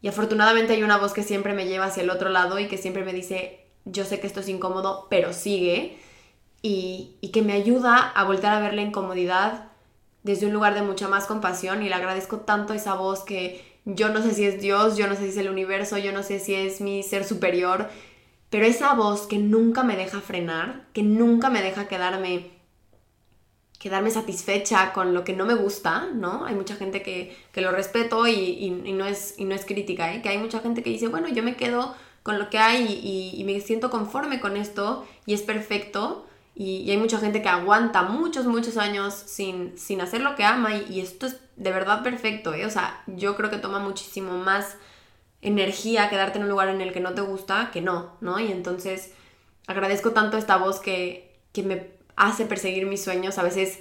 Y 0.00 0.08
afortunadamente 0.08 0.72
hay 0.72 0.82
una 0.82 0.96
voz 0.96 1.12
que 1.12 1.22
siempre 1.22 1.52
me 1.52 1.66
lleva 1.66 1.84
hacia 1.84 2.02
el 2.02 2.08
otro 2.08 2.30
lado 2.30 2.58
y 2.58 2.68
que 2.68 2.78
siempre 2.78 3.04
me 3.04 3.12
dice, 3.12 3.66
yo 3.84 4.06
sé 4.06 4.18
que 4.18 4.26
esto 4.26 4.40
es 4.40 4.48
incómodo, 4.48 5.06
pero 5.10 5.34
sigue. 5.34 5.98
Y, 6.62 7.16
y 7.20 7.32
que 7.32 7.42
me 7.42 7.52
ayuda 7.52 7.98
a 7.98 8.24
volver 8.24 8.46
a 8.46 8.60
ver 8.60 8.72
la 8.72 8.80
incomodidad 8.80 9.64
desde 10.22 10.46
un 10.46 10.54
lugar 10.54 10.72
de 10.72 10.80
mucha 10.80 11.06
más 11.06 11.26
compasión 11.26 11.82
y 11.82 11.90
le 11.90 11.94
agradezco 11.94 12.38
tanto 12.38 12.72
esa 12.72 12.94
voz 12.94 13.24
que 13.24 13.69
yo 13.94 14.08
no 14.10 14.22
sé 14.22 14.34
si 14.34 14.44
es 14.44 14.60
Dios, 14.60 14.96
yo 14.96 15.06
no 15.06 15.14
sé 15.14 15.22
si 15.22 15.28
es 15.28 15.36
el 15.36 15.48
universo, 15.50 15.98
yo 15.98 16.12
no 16.12 16.22
sé 16.22 16.38
si 16.38 16.54
es 16.54 16.80
mi 16.80 17.02
ser 17.02 17.24
superior, 17.24 17.88
pero 18.50 18.66
esa 18.66 18.94
voz 18.94 19.26
que 19.26 19.38
nunca 19.38 19.82
me 19.82 19.96
deja 19.96 20.20
frenar, 20.20 20.86
que 20.92 21.02
nunca 21.02 21.50
me 21.50 21.62
deja 21.62 21.88
quedarme 21.88 22.50
quedarme 23.80 24.10
satisfecha 24.10 24.92
con 24.92 25.14
lo 25.14 25.24
que 25.24 25.32
no 25.32 25.46
me 25.46 25.54
gusta, 25.54 26.08
¿no? 26.12 26.44
Hay 26.44 26.54
mucha 26.54 26.76
gente 26.76 27.02
que, 27.02 27.34
lo 27.54 27.72
respeto 27.72 28.26
y, 28.28 28.70
no 28.70 29.06
es, 29.06 29.34
y 29.38 29.46
no 29.46 29.54
es 29.54 29.64
crítica, 29.64 30.12
¿eh? 30.12 30.20
Que 30.20 30.28
hay 30.28 30.36
mucha 30.36 30.60
gente 30.60 30.82
que 30.82 30.90
dice, 30.90 31.08
bueno, 31.08 31.28
yo 31.28 31.42
me 31.42 31.56
quedo 31.56 31.94
con 32.22 32.38
lo 32.38 32.50
que 32.50 32.58
hay 32.58 33.00
y, 33.02 33.42
me 33.44 33.58
siento 33.60 33.88
conforme 33.90 34.38
con 34.38 34.58
esto 34.58 35.06
y 35.24 35.32
es 35.32 35.40
perfecto. 35.40 36.26
Y, 36.54 36.90
hay 36.90 36.96
mucha 36.96 37.18
gente 37.18 37.42
que 37.42 37.48
aguanta 37.48 38.02
muchos, 38.02 38.46
muchos 38.46 38.76
años 38.76 39.14
sin, 39.14 39.78
sin 39.78 40.00
hacer 40.00 40.20
lo 40.20 40.34
que 40.34 40.44
ama 40.44 40.74
y, 40.74 41.00
esto 41.00 41.26
es 41.26 41.40
de 41.56 41.70
verdad 41.70 42.02
perfecto, 42.02 42.54
¿eh? 42.54 42.66
O 42.66 42.70
sea, 42.70 43.02
yo 43.06 43.36
creo 43.36 43.50
que 43.50 43.58
toma 43.58 43.78
muchísimo 43.78 44.38
más 44.38 44.76
energía 45.42 46.10
quedarte 46.10 46.38
en 46.38 46.44
un 46.44 46.50
lugar 46.50 46.68
en 46.68 46.80
el 46.80 46.92
que 46.92 47.00
no 47.00 47.14
te 47.14 47.22
gusta 47.22 47.70
que 47.72 47.80
no, 47.80 48.16
¿no? 48.20 48.38
Y 48.38 48.50
entonces 48.50 49.12
agradezco 49.66 50.10
tanto 50.10 50.36
esta 50.36 50.56
voz 50.56 50.80
que, 50.80 51.38
que 51.52 51.62
me 51.62 51.90
hace 52.16 52.44
perseguir 52.44 52.86
mis 52.86 53.02
sueños. 53.02 53.38
A 53.38 53.42
veces, 53.42 53.78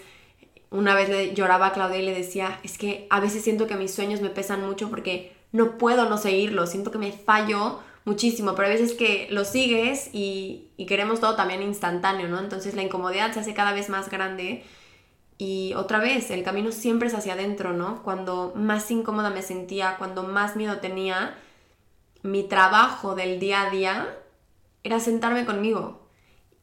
una 0.70 0.96
vez 0.96 1.10
le 1.10 1.34
lloraba 1.34 1.68
a 1.68 1.74
Claudia 1.74 2.00
y 2.00 2.06
le 2.06 2.14
decía, 2.14 2.60
es 2.64 2.78
que 2.78 3.08
a 3.10 3.20
veces 3.20 3.44
siento 3.44 3.68
que 3.68 3.76
mis 3.76 3.94
sueños 3.94 4.22
me 4.22 4.30
pesan 4.30 4.66
mucho 4.66 4.90
porque 4.90 5.36
no 5.52 5.78
puedo 5.78 6.10
no 6.10 6.18
seguirlos, 6.18 6.70
siento 6.70 6.92
que 6.92 6.98
me 6.98 7.12
fallo 7.12 7.80
muchísimo, 8.10 8.56
pero 8.56 8.68
a 8.68 8.72
veces 8.72 8.94
que 8.94 9.28
lo 9.30 9.46
sigues 9.46 10.10
y, 10.14 10.70
y 10.78 10.86
queremos 10.88 11.20
todo 11.20 11.36
también 11.36 11.62
instantáneo, 11.62 12.28
¿no? 12.28 12.40
Entonces 12.40 12.74
la 12.76 12.82
incomodidad 12.82 13.32
se 13.34 13.42
hace 13.42 13.54
cada 13.54 13.74
vez 13.74 13.90
más 13.90 14.10
grande. 14.10 14.64
Y 15.38 15.74
otra 15.76 16.00
vez, 16.00 16.32
el 16.32 16.44
camino 16.44 16.72
siempre 16.72 17.08
es 17.08 17.14
hacia 17.14 17.34
adentro, 17.34 17.72
¿no? 17.74 18.02
Cuando 18.04 18.52
más 18.56 18.90
incómoda 18.92 19.30
me 19.30 19.42
sentía, 19.42 19.96
cuando 19.98 20.24
más 20.24 20.56
miedo 20.56 20.80
tenía, 20.80 21.38
mi 22.24 22.44
trabajo 22.44 23.16
del 23.16 23.40
día 23.40 23.62
a 23.62 23.70
día 23.70 24.18
era 24.84 25.00
sentarme 25.00 25.46
conmigo, 25.46 26.09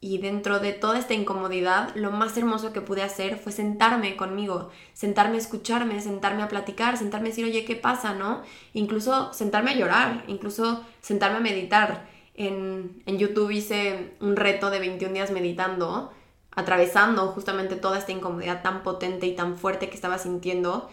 y 0.01 0.19
dentro 0.19 0.61
de 0.61 0.73
toda 0.73 0.99
esta 0.99 1.15
incomodidad, 1.15 1.95
lo 1.95 2.11
más 2.11 2.37
hermoso 2.37 2.73
que 2.73 2.83
pude 2.83 3.03
hacer 3.03 3.39
fue 3.39 3.51
sentarme 3.51 4.17
conmigo, 4.17 4.71
sentarme 4.93 5.37
a 5.37 5.41
escucharme, 5.41 6.01
sentarme 6.01 6.43
a 6.43 6.49
platicar, 6.49 6.99
sentarme 6.99 7.29
a 7.29 7.31
decir, 7.31 7.45
oye, 7.47 7.65
¿qué 7.65 7.77
pasa, 7.77 8.13
no? 8.13 8.43
Incluso 8.75 9.33
sentarme 9.33 9.71
a 9.71 9.77
llorar, 9.77 10.25
incluso 10.29 10.85
sentarme 11.01 11.39
a 11.39 11.41
meditar. 11.41 12.09
En, 12.35 13.03
en 13.07 13.19
YouTube 13.19 13.51
hice 13.51 14.15
un 14.21 14.37
reto 14.37 14.69
de 14.69 14.81
21 14.81 15.15
días 15.15 15.31
meditando, 15.31 16.13
atravesando 16.51 17.29
justamente 17.29 17.77
toda 17.77 17.99
esta 17.99 18.13
incomodidad 18.13 18.63
tan 18.63 18.83
potente 18.83 19.27
y 19.27 19.35
tan 19.35 19.57
fuerte 19.57 19.89
que 19.89 19.95
estaba 19.95 20.19
sintiendo, 20.19 20.91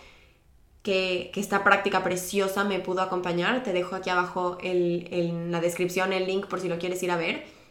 que, 0.81 1.29
que 1.33 1.41
esta 1.41 1.65
práctica 1.65 2.03
preciosa 2.03 2.63
me 2.63 2.79
pudo 2.79 3.01
acompañar. 3.01 3.63
Te 3.63 3.73
dejo 3.73 3.95
aquí 3.97 4.09
abajo 4.09 4.57
el, 4.61 5.07
en 5.11 5.51
la 5.51 5.59
descripción 5.59 6.13
el 6.13 6.25
link 6.25 6.47
por 6.47 6.61
si 6.61 6.69
lo 6.69 6.79
quieres 6.79 7.03
ir 7.03 7.11
a 7.11 7.17
ver 7.17 7.62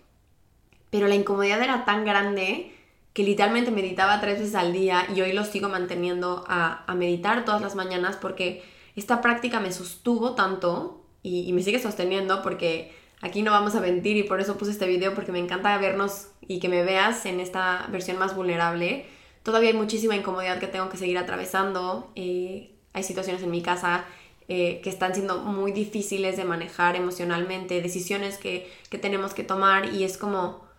pero 0.92 1.08
la 1.08 1.14
incomodidad 1.14 1.62
era 1.62 1.87
tan 1.87 2.04
grande 2.04 2.70
que 3.14 3.22
literalmente 3.22 3.70
meditaba 3.70 4.20
tres 4.20 4.40
veces 4.40 4.54
al 4.54 4.75
día 4.75 5.06
y 5.14 5.22
hoy 5.22 5.32
lo 5.32 5.42
sigo 5.44 5.70
manteniendo 5.70 6.44
a, 6.46 6.84
meditar 6.94 7.46
todas 7.46 7.62
las 7.62 7.75
mañanas 7.75 8.16
porque 8.16 8.62
esta 8.94 9.22
práctica 9.22 9.58
me 9.58 9.72
sostuvo 9.72 10.34
tanto 10.34 11.02
y, 11.22 11.50
me 11.54 11.62
sigue 11.62 11.78
sosteniendo 11.78 12.42
porque 12.42 12.94
aquí 13.22 13.40
no 13.40 13.52
vamos 13.52 13.75
a 13.75 13.80
mentir 13.80 14.18
y 14.18 14.25
por 14.25 14.38
eso 14.38 14.58
puse 14.58 14.72
este 14.72 14.87
video 14.87 15.14
porque 15.14 15.32
me 15.32 15.38
encanta 15.38 15.78
vernos 15.78 16.28
y 16.42 16.61
que 16.61 16.68
me 16.68 16.82
veas 16.82 17.25
en 17.25 17.40
esta 17.40 17.87
versión 17.90 18.18
más 18.18 18.37
vulnerable. 18.37 19.06
Todavía 19.44 19.70
hay 19.70 19.76
muchísima 19.76 20.14
incomodidad 20.14 20.58
que 20.58 20.66
tengo 20.66 20.90
que 20.90 20.99
seguir 20.99 21.16
atravesando. 21.16 22.12
Eh, 22.16 22.75
hay 22.92 23.02
situaciones 23.02 23.42
en 23.42 23.50
mi 23.50 23.62
casa 23.62 24.04
eh, 24.46 24.82
que 24.84 24.90
están 24.90 25.14
siendo 25.14 25.38
muy 25.38 25.72
difíciles 25.72 26.37
de 26.37 26.44
manejar 26.44 26.96
emocionalmente, 26.96 27.80
decisiones 27.80 28.37
que, 28.37 28.70
que 28.90 28.99
tenemos 28.99 29.32
que 29.32 29.42
tomar 29.42 29.94
y 29.94 30.04
es 30.04 30.18
como 30.18 30.70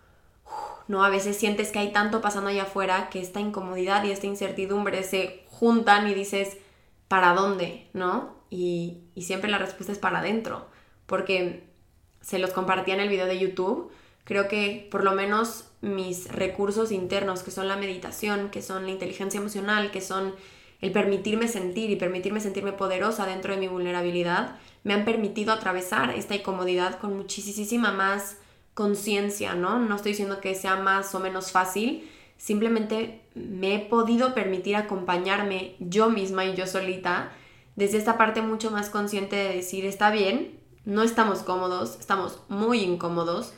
¿no? 0.88 1.04
A 1.04 1.10
veces 1.10 1.38
sientes 1.38 1.72
que 1.72 1.80
hay 1.80 1.92
tanto 1.92 2.22
pasando 2.22 2.50
allá 2.50 2.64
afuera 2.64 3.10
que 3.10 3.22
esta 3.22 3.40
incomodidad 3.40 4.04
y 4.04 4.12
esta 4.12 4.28
incertidumbre 4.28 5.04
se 5.04 5.46
juntan 5.48 6.08
y 6.08 6.14
dices, 6.14 6.58
¿para 7.08 7.34
dónde? 7.34 7.88
¿No? 7.94 8.36
Y, 8.50 9.00
siempre 9.18 9.50
la 9.50 9.58
respuesta 9.58 9.92
es 9.92 10.00
para 10.00 10.20
adentro, 10.20 10.68
porque 11.06 11.64
se 12.22 12.40
los 12.40 12.52
compartía 12.52 12.94
en 12.94 13.00
el 13.00 13.10
video 13.10 13.26
de 13.26 13.40
YouTube, 13.40 13.92
creo 14.24 14.48
que 14.48 14.88
por 14.92 15.04
lo 15.04 15.14
menos 15.14 15.70
mis 15.82 16.32
recursos 16.32 16.92
internos, 16.92 17.44
que 17.44 17.52
son 17.52 17.68
la 17.68 17.76
meditación, 17.76 18.50
que 18.50 18.62
son 18.62 18.86
la 18.86 18.92
inteligencia 18.92 19.40
emocional, 19.40 19.92
que 19.92 20.02
son 20.02 20.36
el 20.82 20.92
permitirme 20.92 21.48
sentir 21.48 21.90
y 21.90 21.96
permitirme 21.96 22.42
sentirme 22.42 22.74
poderosa 22.74 23.26
dentro 23.26 23.54
de 23.54 23.60
mi 23.60 23.68
vulnerabilidad, 23.68 24.58
me 24.84 24.94
han 24.94 25.06
permitido 25.06 25.54
atravesar 25.54 26.12
esta 26.12 26.36
incomodidad 26.36 27.00
con 27.00 27.16
muchísima 27.16 27.92
más 27.92 28.38
conciencia, 28.74 29.56
¿no? 29.56 29.80
No 29.80 29.96
estoy 29.96 30.14
diciendo 30.14 30.42
que 30.42 30.56
sea 30.56 30.76
más 30.78 31.14
o 31.16 31.20
menos 31.20 31.52
fácil, 31.52 32.10
simplemente 32.38 33.22
me 33.36 33.76
he 33.76 33.80
podido 33.80 34.34
permitir 34.34 34.76
acompañarme 34.76 35.76
yo 35.80 36.10
misma 36.10 36.46
y 36.46 36.56
yo 36.56 36.68
solita 36.68 37.32
desde 37.76 37.98
esta 37.98 38.18
parte 38.18 38.42
mucho 38.42 38.72
más 38.72 38.90
consciente 38.90 39.36
de 39.36 39.56
decir, 39.56 39.86
está 39.86 40.12
bien, 40.12 40.60
no 40.86 41.04
estamos 41.04 41.40
cómodos, 41.40 41.98
estamos 42.00 42.42
muy 42.50 42.82
incómodos, 42.82 43.54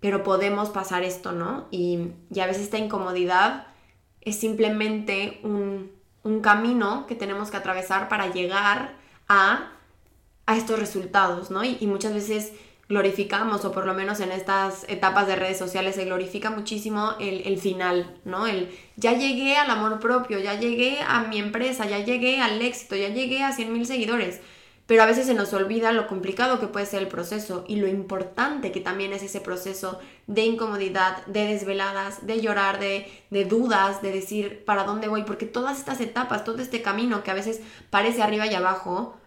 pero 0.00 0.22
podemos 0.22 0.70
pasar 0.70 1.02
esto, 1.02 1.32
¿no? 1.32 1.66
Y, 1.70 2.12
a 2.40 2.46
veces 2.46 2.62
esta 2.62 2.78
incomodidad 2.78 3.66
es 4.20 4.36
simplemente 4.38 5.40
un, 5.42 5.98
camino 6.42 7.06
que 7.06 7.14
tenemos 7.14 7.50
que 7.50 7.56
atravesar 7.56 8.08
para 8.08 8.32
llegar 8.32 8.94
a, 9.28 9.72
a 10.46 10.56
estos 10.56 10.78
resultados, 10.78 11.50
¿no? 11.50 11.64
y 11.64 11.86
muchas 11.86 12.14
veces 12.14 12.52
glorificamos, 12.90 13.64
o 13.64 13.70
por 13.70 13.86
lo 13.86 13.94
menos 13.94 14.18
en 14.18 14.32
estas 14.32 14.84
etapas 14.88 15.28
de 15.28 15.36
redes 15.36 15.56
sociales 15.56 15.94
se 15.94 16.04
glorifica 16.04 16.50
muchísimo 16.50 17.12
el, 17.20 17.56
final, 17.58 18.18
¿no? 18.24 18.48
El 18.48 18.68
ya 18.96 19.12
llegué 19.12 19.56
al 19.56 19.70
amor 19.70 20.00
propio, 20.00 20.40
ya 20.40 20.58
llegué 20.58 20.98
a 21.06 21.22
mi 21.22 21.38
empresa, 21.38 21.86
ya 21.86 22.00
llegué 22.00 22.40
al 22.40 22.60
éxito, 22.60 22.96
ya 22.96 23.08
llegué 23.08 23.44
a 23.44 23.52
100 23.52 23.72
mil 23.72 23.86
seguidores. 23.86 24.40
Pero 24.88 25.04
a 25.04 25.06
veces 25.06 25.26
se 25.26 25.34
nos 25.34 25.52
olvida 25.52 25.92
lo 25.92 26.08
complicado 26.08 26.58
que 26.58 26.66
puede 26.66 26.84
ser 26.84 27.00
el 27.00 27.06
proceso 27.06 27.64
y 27.68 27.76
lo 27.76 27.86
importante 27.86 28.72
que 28.72 28.80
también 28.80 29.12
es 29.12 29.22
ese 29.22 29.40
proceso 29.40 30.00
de 30.26 30.42
incomodidad, 30.42 31.24
de 31.26 31.46
desveladas, 31.46 32.26
de 32.26 32.40
llorar, 32.40 32.80
de, 32.80 33.06
de 33.30 33.44
dudas, 33.44 34.02
de 34.02 34.10
decir 34.10 34.64
para 34.64 34.82
dónde 34.82 35.06
voy, 35.06 35.22
porque 35.22 35.46
todas 35.46 35.78
estas 35.78 36.00
etapas, 36.00 36.42
todo 36.42 36.60
este 36.60 36.82
camino 36.82 37.22
que 37.22 37.30
a 37.30 37.34
veces 37.34 37.60
parece 37.90 38.20
arriba 38.20 38.48
y 38.48 38.54
abajo, 38.54 39.19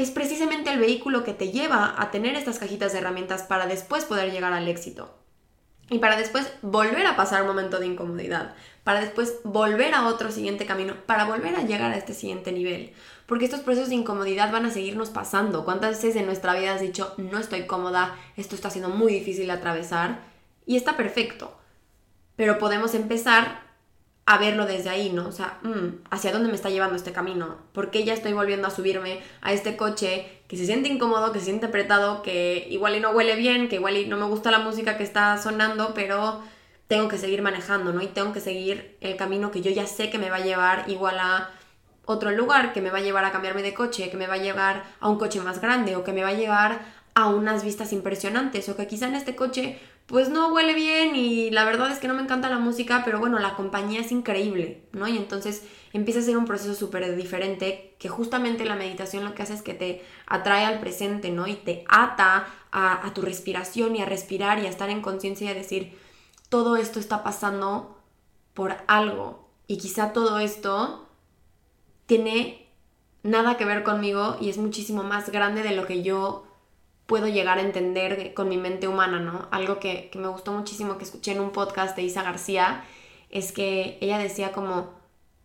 es 0.00 0.10
precisamente 0.10 0.72
el 0.72 0.78
vehículo 0.78 1.24
que 1.24 1.34
te 1.34 1.52
lleva 1.52 1.94
a 1.98 2.10
tener 2.10 2.34
estas 2.34 2.58
cajitas 2.58 2.92
de 2.92 2.98
herramientas 2.98 3.42
para 3.42 3.66
después 3.66 4.06
poder 4.06 4.32
llegar 4.32 4.52
al 4.52 4.66
éxito. 4.66 5.14
Y 5.90 5.98
para 5.98 6.16
después 6.16 6.50
volver 6.62 7.06
a 7.06 7.16
pasar 7.16 7.42
un 7.42 7.48
momento 7.48 7.80
de 7.80 7.86
incomodidad, 7.86 8.54
para 8.84 9.00
después 9.00 9.40
volver 9.44 9.94
a 9.94 10.06
otro 10.06 10.30
siguiente 10.30 10.64
camino, 10.64 10.94
para 11.04 11.24
volver 11.24 11.56
a 11.56 11.64
llegar 11.64 11.90
a 11.92 11.96
este 11.96 12.14
siguiente 12.14 12.52
nivel. 12.52 12.92
Porque 13.26 13.44
estos 13.44 13.60
procesos 13.60 13.90
de 13.90 13.96
incomodidad 13.96 14.52
van 14.52 14.66
a 14.66 14.70
seguirnos 14.70 15.10
pasando. 15.10 15.64
¿Cuántas 15.64 15.96
veces 15.96 16.16
en 16.16 16.26
nuestra 16.26 16.54
vida 16.54 16.74
has 16.74 16.80
dicho, 16.80 17.12
no 17.18 17.38
estoy 17.38 17.66
cómoda, 17.66 18.16
esto 18.36 18.54
está 18.54 18.70
siendo 18.70 18.88
muy 18.88 19.12
difícil 19.12 19.46
de 19.48 19.52
atravesar? 19.52 20.20
Y 20.64 20.76
está 20.76 20.96
perfecto. 20.96 21.58
Pero 22.36 22.58
podemos 22.58 22.94
empezar 22.94 23.69
a 24.26 24.38
verlo 24.38 24.66
desde 24.66 24.90
ahí, 24.90 25.10
¿no? 25.10 25.26
O 25.26 25.32
sea, 25.32 25.58
mm, 25.62 26.04
¿hacia 26.10 26.32
dónde 26.32 26.48
me 26.48 26.54
está 26.54 26.70
llevando 26.70 26.96
este 26.96 27.12
camino? 27.12 27.56
¿Por 27.72 27.90
qué 27.90 28.04
ya 28.04 28.14
estoy 28.14 28.32
volviendo 28.32 28.68
a 28.68 28.70
subirme 28.70 29.20
a 29.40 29.52
este 29.52 29.76
coche 29.76 30.42
que 30.46 30.56
se 30.56 30.66
siente 30.66 30.88
incómodo, 30.88 31.32
que 31.32 31.40
se 31.40 31.46
siente 31.46 31.66
apretado, 31.66 32.22
que 32.22 32.66
igual 32.70 32.96
y 32.96 33.00
no 33.00 33.10
huele 33.10 33.34
bien, 33.36 33.68
que 33.68 33.76
igual 33.76 33.96
y 33.96 34.06
no 34.06 34.16
me 34.16 34.26
gusta 34.26 34.50
la 34.50 34.60
música 34.60 34.96
que 34.96 35.04
está 35.04 35.36
sonando, 35.38 35.94
pero 35.94 36.42
tengo 36.86 37.08
que 37.08 37.18
seguir 37.18 37.42
manejando, 37.42 37.92
¿no? 37.92 38.02
Y 38.02 38.08
tengo 38.08 38.32
que 38.32 38.40
seguir 38.40 38.96
el 39.00 39.16
camino 39.16 39.50
que 39.50 39.62
yo 39.62 39.70
ya 39.70 39.86
sé 39.86 40.10
que 40.10 40.18
me 40.18 40.30
va 40.30 40.36
a 40.36 40.44
llevar 40.44 40.84
igual 40.88 41.18
a 41.18 41.50
otro 42.04 42.30
lugar, 42.32 42.72
que 42.72 42.80
me 42.80 42.90
va 42.90 42.98
a 42.98 43.02
llevar 43.02 43.24
a 43.24 43.32
cambiarme 43.32 43.62
de 43.62 43.74
coche, 43.74 44.10
que 44.10 44.16
me 44.16 44.26
va 44.26 44.34
a 44.34 44.38
llevar 44.38 44.84
a 44.98 45.08
un 45.08 45.18
coche 45.18 45.40
más 45.40 45.60
grande 45.60 45.96
o 45.96 46.04
que 46.04 46.12
me 46.12 46.22
va 46.22 46.30
a 46.30 46.34
llevar 46.34 46.80
a 47.14 47.26
unas 47.26 47.64
vistas 47.64 47.92
impresionantes 47.92 48.68
o 48.68 48.76
que 48.76 48.86
quizá 48.86 49.06
en 49.06 49.14
este 49.14 49.36
coche 49.36 49.78
pues 50.10 50.28
no 50.28 50.52
huele 50.52 50.74
bien 50.74 51.14
y 51.14 51.52
la 51.52 51.64
verdad 51.64 51.92
es 51.92 52.00
que 52.00 52.08
no 52.08 52.14
me 52.14 52.22
encanta 52.22 52.50
la 52.50 52.58
música, 52.58 53.02
pero 53.04 53.20
bueno, 53.20 53.38
la 53.38 53.54
compañía 53.54 54.00
es 54.00 54.10
increíble, 54.10 54.82
¿no? 54.90 55.06
Y 55.06 55.16
entonces 55.16 55.62
empieza 55.92 56.18
a 56.18 56.24
ser 56.24 56.36
un 56.36 56.46
proceso 56.46 56.74
súper 56.74 57.14
diferente 57.14 57.94
que 58.00 58.08
justamente 58.08 58.64
la 58.64 58.74
meditación 58.74 59.24
lo 59.24 59.36
que 59.36 59.44
hace 59.44 59.54
es 59.54 59.62
que 59.62 59.72
te 59.72 60.04
atrae 60.26 60.64
al 60.64 60.80
presente, 60.80 61.30
¿no? 61.30 61.46
Y 61.46 61.54
te 61.54 61.84
ata 61.88 62.48
a, 62.72 63.06
a 63.06 63.14
tu 63.14 63.22
respiración 63.22 63.94
y 63.94 64.02
a 64.02 64.04
respirar 64.04 64.58
y 64.58 64.66
a 64.66 64.68
estar 64.68 64.90
en 64.90 65.00
conciencia 65.00 65.46
y 65.46 65.50
a 65.50 65.54
decir, 65.54 65.96
todo 66.48 66.74
esto 66.74 66.98
está 66.98 67.22
pasando 67.22 67.96
por 68.52 68.74
algo 68.88 69.48
y 69.68 69.78
quizá 69.78 70.12
todo 70.12 70.40
esto 70.40 71.08
tiene 72.06 72.68
nada 73.22 73.56
que 73.56 73.64
ver 73.64 73.84
conmigo 73.84 74.38
y 74.40 74.50
es 74.50 74.58
muchísimo 74.58 75.04
más 75.04 75.30
grande 75.30 75.62
de 75.62 75.76
lo 75.76 75.86
que 75.86 76.02
yo 76.02 76.49
puedo 77.10 77.26
llegar 77.26 77.58
a 77.58 77.62
entender 77.62 78.34
con 78.34 78.48
mi 78.48 78.56
mente 78.56 78.86
humana, 78.86 79.18
¿no? 79.18 79.48
Algo 79.50 79.80
que, 79.80 80.12
me 80.14 80.28
gustó 80.28 80.52
muchísimo 80.52 80.96
que 80.96 81.02
escuché 81.02 81.32
en 81.32 81.40
un 81.40 81.50
podcast 81.50 81.96
de 81.96 82.02
Isa 82.02 82.22
García 82.22 82.84
es 83.30 83.50
que 83.50 83.98
ella 84.00 84.16
decía 84.16 84.52
como, 84.52 84.94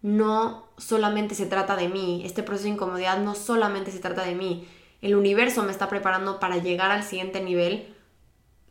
no 0.04 0.70
solamente 0.78 1.34
se 1.34 1.48
trata 1.48 1.76
de 1.76 1.90
mí, 1.90 2.22
este 2.24 2.44
proceso 2.44 2.66
de 2.66 2.76
incomodidad 2.76 3.18
no 3.18 3.34
solamente 3.34 3.90
se 3.90 3.98
trata 3.98 4.24
de 4.24 4.36
mí, 4.36 4.68
el 5.02 5.16
universo 5.16 5.64
me 5.64 5.72
está 5.72 5.90
preparando 5.90 6.40
para 6.40 6.58
llegar 6.58 6.92
al 6.92 7.02
siguiente 7.02 7.42
nivel 7.42 7.96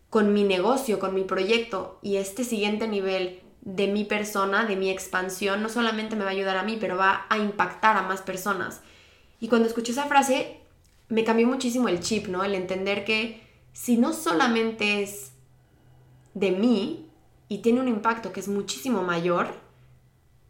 con 0.08 0.32
mi 0.32 0.44
negocio, 0.44 1.00
con 1.00 1.16
mi 1.16 1.24
proyecto 1.24 1.98
y 2.00 2.18
este 2.18 2.44
siguiente 2.44 2.86
nivel 2.86 3.40
de 3.62 3.88
mi 3.88 4.04
persona, 4.04 4.66
de 4.66 4.76
mi 4.76 4.88
expansión, 4.88 5.64
no 5.64 5.68
solamente 5.68 6.14
me 6.14 6.22
va 6.22 6.30
a 6.30 6.34
ayudar 6.34 6.56
a 6.56 6.62
mí, 6.62 6.78
pero 6.80 6.96
va 6.96 7.26
a 7.28 7.38
impactar 7.38 7.96
a 7.96 8.02
más 8.02 8.22
personas. 8.22 8.82
Y 9.40 9.48
cuando 9.48 9.66
escuché 9.66 9.90
esa 9.90 10.06
frase, 10.06 10.60
me 11.08 11.24
cambió 11.24 11.46
muchísimo 11.46 11.88
el 11.88 12.00
chip, 12.00 12.28
¿no? 12.28 12.44
El 12.44 12.54
entender 12.54 13.04
que 13.04 13.42
si 13.72 13.96
no 13.96 14.12
solamente 14.12 15.02
es 15.02 15.32
de 16.34 16.50
mí 16.52 17.10
y 17.48 17.58
tiene 17.58 17.80
un 17.80 17.88
impacto 17.88 18.32
que 18.32 18.40
es 18.40 18.48
muchísimo 18.48 19.02
mayor, 19.02 19.60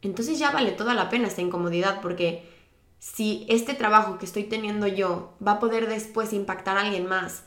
entonces 0.02 0.38
ya 0.38 0.50
vale 0.50 0.72
toda 0.72 0.94
la 0.94 1.08
pena 1.10 1.28
esta 1.28 1.42
incomodidad 1.42 2.00
porque 2.00 2.48
si 2.98 3.46
este 3.48 3.74
trabajo 3.74 4.18
que 4.18 4.26
estoy 4.26 4.44
teniendo 4.44 4.86
yo 4.86 5.36
va 5.46 5.52
a 5.52 5.60
poder 5.60 5.88
después 5.88 6.32
impactar 6.32 6.76
a 6.76 6.82
alguien 6.82 7.06
más, 7.06 7.44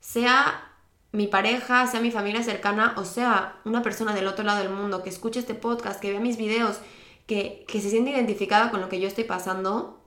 sea 0.00 0.66
mi 1.12 1.26
pareja, 1.26 1.86
sea 1.86 2.00
mi 2.00 2.10
familia 2.10 2.42
cercana 2.42 2.94
o 2.96 3.04
sea 3.04 3.60
una 3.64 3.82
persona 3.82 4.14
del 4.14 4.28
otro 4.28 4.44
lado 4.44 4.58
del 4.58 4.70
mundo 4.70 5.02
que 5.02 5.10
escuche 5.10 5.40
este 5.40 5.54
podcast, 5.54 6.00
que 6.00 6.10
vea 6.10 6.20
mis 6.20 6.36
videos, 6.36 6.80
que, 7.26 7.64
que 7.66 7.80
se 7.80 7.90
siente 7.90 8.10
identificada 8.10 8.70
con 8.70 8.80
lo 8.80 8.88
que 8.88 9.00
yo 9.00 9.08
estoy 9.08 9.24
pasando, 9.24 10.04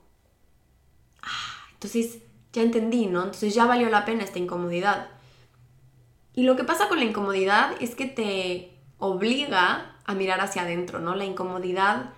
ah, 1.22 1.68
entonces 1.72 2.18
ya 2.54 2.62
entendí, 2.62 3.06
¿no? 3.06 3.24
Entonces 3.24 3.52
ya 3.52 3.66
valió 3.66 3.90
la 3.90 4.04
pena 4.04 4.22
esta 4.22 4.38
incomodidad. 4.38 5.08
Y 6.32 6.44
lo 6.44 6.56
que 6.56 6.64
pasa 6.64 6.88
con 6.88 6.98
la 6.98 7.04
incomodidad 7.04 7.72
es 7.80 7.94
que 7.94 8.06
te 8.06 8.78
obliga 8.98 9.96
a 10.04 10.14
mirar 10.14 10.40
hacia 10.40 10.62
adentro, 10.62 11.00
¿no? 11.00 11.16
La 11.16 11.24
incomodidad 11.24 12.10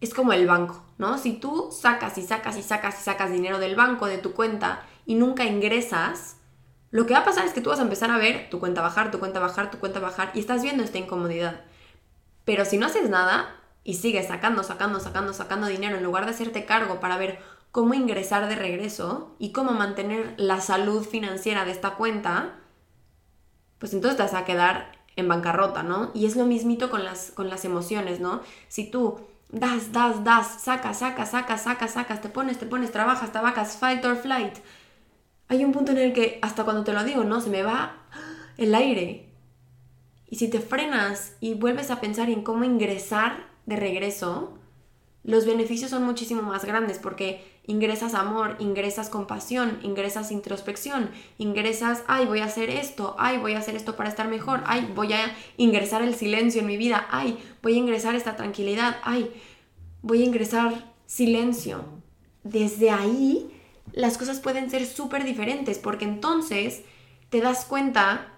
es 0.00 0.12
como 0.12 0.34
el 0.34 0.46
banco, 0.46 0.84
¿no? 0.98 1.16
Si 1.16 1.32
tú 1.32 1.70
sacas 1.72 2.18
y 2.18 2.22
sacas 2.22 2.58
y 2.58 2.62
sacas 2.62 3.00
y 3.00 3.02
sacas 3.02 3.32
dinero 3.32 3.58
del 3.58 3.76
banco, 3.76 4.06
de 4.06 4.18
tu 4.18 4.34
cuenta, 4.34 4.82
y 5.06 5.14
nunca 5.14 5.44
ingresas, 5.44 6.36
lo 6.90 7.06
que 7.06 7.14
va 7.14 7.20
a 7.20 7.24
pasar 7.24 7.46
es 7.46 7.54
que 7.54 7.62
tú 7.62 7.70
vas 7.70 7.78
a 7.78 7.82
empezar 7.82 8.10
a 8.10 8.18
ver 8.18 8.50
tu 8.50 8.60
cuenta 8.60 8.82
bajar, 8.82 9.10
tu 9.10 9.18
cuenta 9.18 9.40
bajar, 9.40 9.70
tu 9.70 9.78
cuenta 9.78 10.00
bajar, 10.00 10.32
y 10.34 10.40
estás 10.40 10.62
viendo 10.62 10.84
esta 10.84 10.98
incomodidad. 10.98 11.62
Pero 12.44 12.66
si 12.66 12.76
no 12.76 12.86
haces 12.86 13.08
nada 13.08 13.56
y 13.84 13.94
sigues 13.94 14.28
sacando, 14.28 14.62
sacando, 14.62 15.00
sacando, 15.00 15.32
sacando 15.32 15.66
dinero 15.66 15.96
en 15.96 16.04
lugar 16.04 16.26
de 16.26 16.32
hacerte 16.32 16.66
cargo 16.66 17.00
para 17.00 17.16
ver 17.16 17.38
cómo 17.72 17.94
ingresar 17.94 18.48
de 18.48 18.56
regreso 18.56 19.34
y 19.38 19.52
cómo 19.52 19.72
mantener 19.72 20.34
la 20.36 20.60
salud 20.60 21.04
financiera 21.04 21.64
de 21.64 21.72
esta 21.72 21.96
cuenta, 21.96 22.56
pues 23.78 23.92
entonces 23.92 24.16
te 24.16 24.22
vas 24.22 24.34
a 24.34 24.44
quedar 24.44 24.92
en 25.16 25.28
bancarrota, 25.28 25.82
¿no? 25.82 26.10
Y 26.14 26.26
es 26.26 26.36
lo 26.36 26.46
mismito 26.46 26.90
con 26.90 27.04
las, 27.04 27.32
con 27.32 27.48
las 27.48 27.64
emociones, 27.64 28.20
¿no? 28.20 28.40
Si 28.68 28.90
tú 28.90 29.20
das, 29.50 29.92
das, 29.92 30.24
das, 30.24 30.62
sacas, 30.62 30.98
sacas, 30.98 31.30
sacas, 31.30 31.62
sacas, 31.62 31.92
sacas, 31.92 32.20
te 32.20 32.28
pones, 32.28 32.58
te 32.58 32.66
pones, 32.66 32.92
trabajas, 32.92 33.32
tabacas, 33.32 33.76
fight 33.76 34.04
or 34.04 34.16
flight, 34.16 34.54
hay 35.48 35.64
un 35.64 35.72
punto 35.72 35.92
en 35.92 35.98
el 35.98 36.12
que 36.12 36.38
hasta 36.42 36.64
cuando 36.64 36.84
te 36.84 36.92
lo 36.92 37.02
digo, 37.04 37.24
¿no? 37.24 37.40
Se 37.40 37.50
me 37.50 37.62
va 37.62 37.96
el 38.58 38.74
aire. 38.74 39.30
Y 40.26 40.36
si 40.36 40.48
te 40.48 40.60
frenas 40.60 41.36
y 41.40 41.54
vuelves 41.54 41.90
a 41.90 42.00
pensar 42.00 42.28
en 42.28 42.42
cómo 42.42 42.64
ingresar 42.64 43.46
de 43.64 43.76
regreso, 43.76 44.58
los 45.24 45.46
beneficios 45.46 45.90
son 45.90 46.04
muchísimo 46.04 46.42
más 46.42 46.64
grandes 46.66 46.98
porque 46.98 47.57
ingresas 47.68 48.14
amor, 48.14 48.56
ingresas 48.58 49.10
compasión, 49.10 49.78
ingresas 49.82 50.32
introspección, 50.32 51.10
ingresas, 51.36 52.02
ay, 52.06 52.24
voy 52.24 52.40
a 52.40 52.46
hacer 52.46 52.70
esto, 52.70 53.14
ay, 53.18 53.36
voy 53.36 53.52
a 53.52 53.58
hacer 53.58 53.76
esto 53.76 53.94
para 53.94 54.08
estar 54.08 54.26
mejor, 54.26 54.62
ay, 54.66 54.90
voy 54.94 55.12
a 55.12 55.36
ingresar 55.58 56.00
el 56.00 56.14
silencio 56.14 56.62
en 56.62 56.66
mi 56.66 56.78
vida, 56.78 57.06
ay, 57.10 57.38
voy 57.62 57.74
a 57.74 57.76
ingresar 57.76 58.14
esta 58.14 58.36
tranquilidad, 58.36 58.96
ay, 59.04 59.30
voy 60.00 60.22
a 60.22 60.24
ingresar 60.24 60.94
silencio. 61.04 61.84
Desde 62.42 62.90
ahí 62.90 63.54
las 63.92 64.16
cosas 64.16 64.40
pueden 64.40 64.70
ser 64.70 64.86
súper 64.86 65.24
diferentes 65.24 65.78
porque 65.78 66.06
entonces 66.06 66.84
te 67.28 67.42
das 67.42 67.66
cuenta 67.66 68.32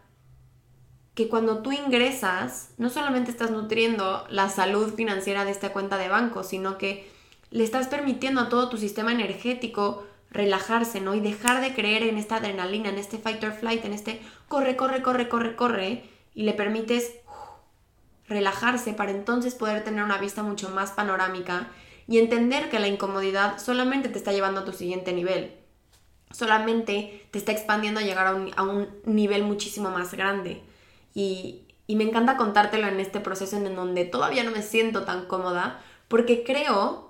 que 1.14 1.28
cuando 1.28 1.62
tú 1.62 1.70
ingresas, 1.70 2.70
no 2.78 2.90
solamente 2.90 3.30
estás 3.30 3.52
nutriendo 3.52 4.26
la 4.28 4.48
salud 4.48 4.92
financiera 4.94 5.44
de 5.44 5.52
esta 5.52 5.72
cuenta 5.72 5.98
de 5.98 6.08
banco, 6.08 6.42
sino 6.42 6.78
que 6.78 7.19
le 7.50 7.64
estás 7.64 7.88
permitiendo 7.88 8.40
a 8.40 8.48
todo 8.48 8.68
tu 8.68 8.76
sistema 8.76 9.12
energético 9.12 10.04
relajarse, 10.30 11.00
¿no? 11.00 11.14
Y 11.14 11.20
dejar 11.20 11.60
de 11.60 11.74
creer 11.74 12.04
en 12.04 12.16
esta 12.16 12.36
adrenalina, 12.36 12.88
en 12.88 12.98
este 12.98 13.18
fight 13.18 13.42
or 13.42 13.52
flight, 13.52 13.84
en 13.84 13.92
este 13.92 14.20
corre, 14.48 14.76
corre, 14.76 15.02
corre, 15.02 15.28
corre, 15.28 15.56
corre, 15.56 16.04
y 16.34 16.44
le 16.44 16.52
permites 16.52 17.12
relajarse 18.28 18.92
para 18.92 19.10
entonces 19.10 19.56
poder 19.56 19.82
tener 19.82 20.04
una 20.04 20.18
vista 20.18 20.44
mucho 20.44 20.70
más 20.70 20.92
panorámica 20.92 21.68
y 22.06 22.18
entender 22.18 22.70
que 22.70 22.78
la 22.78 22.86
incomodidad 22.86 23.58
solamente 23.58 24.08
te 24.08 24.18
está 24.18 24.32
llevando 24.32 24.60
a 24.60 24.64
tu 24.64 24.72
siguiente 24.72 25.12
nivel, 25.12 25.52
solamente 26.30 27.26
te 27.32 27.38
está 27.38 27.50
expandiendo 27.50 27.98
a 27.98 28.04
llegar 28.04 28.28
a 28.28 28.34
un, 28.34 28.52
a 28.56 28.62
un 28.62 28.88
nivel 29.04 29.42
muchísimo 29.42 29.90
más 29.90 30.14
grande. 30.14 30.62
Y, 31.12 31.62
y 31.88 31.96
me 31.96 32.04
encanta 32.04 32.36
contártelo 32.36 32.86
en 32.86 33.00
este 33.00 33.18
proceso 33.18 33.56
en 33.56 33.74
donde 33.74 34.04
todavía 34.04 34.44
no 34.44 34.52
me 34.52 34.62
siento 34.62 35.04
tan 35.04 35.26
cómoda, 35.26 35.82
porque 36.06 36.44
creo 36.44 37.10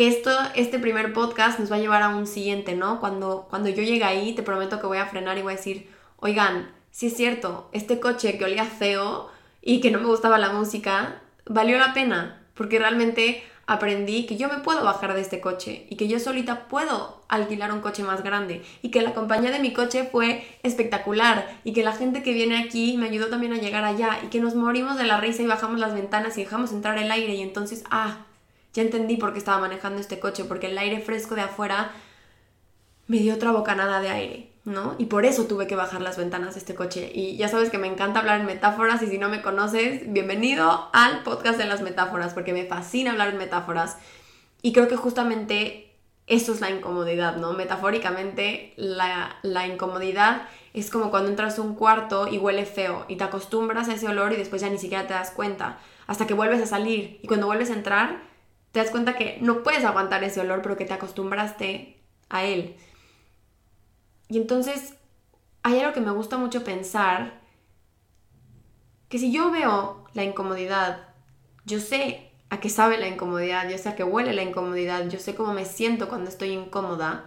que 0.00 0.08
esto, 0.08 0.30
este 0.54 0.78
primer 0.78 1.12
podcast 1.12 1.58
nos 1.58 1.70
va 1.70 1.76
a 1.76 1.78
llevar 1.78 2.02
a 2.02 2.08
un 2.08 2.26
siguiente, 2.26 2.74
¿no? 2.74 3.00
Cuando, 3.00 3.46
cuando 3.50 3.68
yo 3.68 3.82
llegue 3.82 4.04
ahí, 4.04 4.34
te 4.34 4.42
prometo 4.42 4.80
que 4.80 4.86
voy 4.86 4.96
a 4.96 5.04
frenar 5.04 5.36
y 5.36 5.42
voy 5.42 5.52
a 5.52 5.56
decir, 5.56 5.90
oigan, 6.16 6.70
si 6.90 7.08
es 7.08 7.16
cierto, 7.18 7.68
este 7.72 8.00
coche 8.00 8.38
que 8.38 8.46
olía 8.46 8.64
feo 8.64 9.28
y 9.60 9.82
que 9.82 9.90
no 9.90 9.98
me 9.98 10.06
gustaba 10.06 10.38
la 10.38 10.54
música, 10.54 11.20
valió 11.44 11.78
la 11.78 11.92
pena, 11.92 12.40
porque 12.54 12.78
realmente 12.78 13.42
aprendí 13.66 14.24
que 14.24 14.38
yo 14.38 14.48
me 14.48 14.60
puedo 14.60 14.82
bajar 14.82 15.12
de 15.12 15.20
este 15.20 15.42
coche 15.42 15.86
y 15.90 15.96
que 15.96 16.08
yo 16.08 16.18
solita 16.18 16.66
puedo 16.68 17.22
alquilar 17.28 17.70
un 17.70 17.82
coche 17.82 18.02
más 18.02 18.22
grande 18.24 18.62
y 18.80 18.90
que 18.90 19.02
la 19.02 19.12
compañía 19.12 19.50
de 19.50 19.58
mi 19.58 19.74
coche 19.74 20.08
fue 20.10 20.46
espectacular 20.62 21.46
y 21.62 21.74
que 21.74 21.84
la 21.84 21.92
gente 21.92 22.22
que 22.22 22.32
viene 22.32 22.56
aquí 22.56 22.96
me 22.96 23.08
ayudó 23.08 23.26
también 23.26 23.52
a 23.52 23.58
llegar 23.58 23.84
allá 23.84 24.18
y 24.24 24.28
que 24.28 24.40
nos 24.40 24.54
morimos 24.54 24.96
de 24.96 25.04
la 25.04 25.20
risa 25.20 25.42
y 25.42 25.46
bajamos 25.46 25.78
las 25.78 25.92
ventanas 25.92 26.38
y 26.38 26.44
dejamos 26.44 26.72
entrar 26.72 26.96
el 26.96 27.10
aire 27.10 27.34
y 27.34 27.42
entonces, 27.42 27.84
ah, 27.90 28.24
ya 28.72 28.82
entendí 28.82 29.16
por 29.16 29.32
qué 29.32 29.38
estaba 29.38 29.58
manejando 29.58 30.00
este 30.00 30.20
coche, 30.20 30.44
porque 30.44 30.68
el 30.68 30.78
aire 30.78 31.00
fresco 31.00 31.34
de 31.34 31.42
afuera 31.42 31.92
me 33.06 33.18
dio 33.18 33.34
otra 33.34 33.50
bocanada 33.50 34.00
de 34.00 34.08
aire, 34.08 34.52
¿no? 34.64 34.94
Y 34.98 35.06
por 35.06 35.24
eso 35.24 35.46
tuve 35.46 35.66
que 35.66 35.74
bajar 35.74 36.00
las 36.00 36.16
ventanas 36.16 36.54
de 36.54 36.60
este 36.60 36.76
coche. 36.76 37.10
Y 37.12 37.36
ya 37.36 37.48
sabes 37.48 37.70
que 37.70 37.78
me 37.78 37.88
encanta 37.88 38.20
hablar 38.20 38.40
en 38.40 38.46
metáforas 38.46 39.02
y 39.02 39.08
si 39.08 39.18
no 39.18 39.28
me 39.28 39.42
conoces, 39.42 40.02
bienvenido 40.12 40.88
al 40.92 41.24
podcast 41.24 41.58
de 41.58 41.66
las 41.66 41.82
metáforas, 41.82 42.34
porque 42.34 42.52
me 42.52 42.66
fascina 42.66 43.10
hablar 43.10 43.30
en 43.30 43.38
metáforas. 43.38 43.98
Y 44.62 44.72
creo 44.72 44.86
que 44.86 44.96
justamente 44.96 45.90
eso 46.28 46.52
es 46.52 46.60
la 46.60 46.70
incomodidad, 46.70 47.36
¿no? 47.36 47.54
Metafóricamente, 47.54 48.72
la, 48.76 49.36
la 49.42 49.66
incomodidad 49.66 50.42
es 50.72 50.88
como 50.88 51.10
cuando 51.10 51.30
entras 51.30 51.58
a 51.58 51.62
un 51.62 51.74
cuarto 51.74 52.28
y 52.28 52.38
huele 52.38 52.64
feo 52.64 53.04
y 53.08 53.16
te 53.16 53.24
acostumbras 53.24 53.88
a 53.88 53.94
ese 53.94 54.06
olor 54.06 54.32
y 54.32 54.36
después 54.36 54.62
ya 54.62 54.68
ni 54.68 54.78
siquiera 54.78 55.08
te 55.08 55.14
das 55.14 55.32
cuenta 55.32 55.80
hasta 56.06 56.28
que 56.28 56.34
vuelves 56.34 56.62
a 56.62 56.66
salir. 56.66 57.18
Y 57.22 57.26
cuando 57.26 57.46
vuelves 57.46 57.70
a 57.70 57.74
entrar, 57.74 58.29
te 58.72 58.80
das 58.80 58.90
cuenta 58.90 59.16
que 59.16 59.38
no 59.40 59.62
puedes 59.62 59.84
aguantar 59.84 60.22
ese 60.24 60.40
olor, 60.40 60.62
pero 60.62 60.76
que 60.76 60.84
te 60.84 60.94
acostumbraste 60.94 62.00
a 62.28 62.44
él. 62.44 62.76
Y 64.28 64.36
entonces 64.36 64.94
hay 65.62 65.80
algo 65.80 65.92
que 65.92 66.00
me 66.00 66.12
gusta 66.12 66.38
mucho 66.38 66.64
pensar, 66.64 67.40
que 69.08 69.18
si 69.18 69.32
yo 69.32 69.50
veo 69.50 70.04
la 70.14 70.22
incomodidad, 70.22 71.08
yo 71.64 71.80
sé 71.80 72.30
a 72.48 72.60
qué 72.60 72.68
sabe 72.68 72.98
la 72.98 73.08
incomodidad, 73.08 73.68
yo 73.68 73.76
sé 73.76 73.88
a 73.88 73.96
qué 73.96 74.04
huele 74.04 74.32
la 74.32 74.42
incomodidad, 74.42 75.08
yo 75.08 75.18
sé 75.18 75.34
cómo 75.34 75.52
me 75.52 75.64
siento 75.64 76.08
cuando 76.08 76.30
estoy 76.30 76.50
incómoda, 76.50 77.26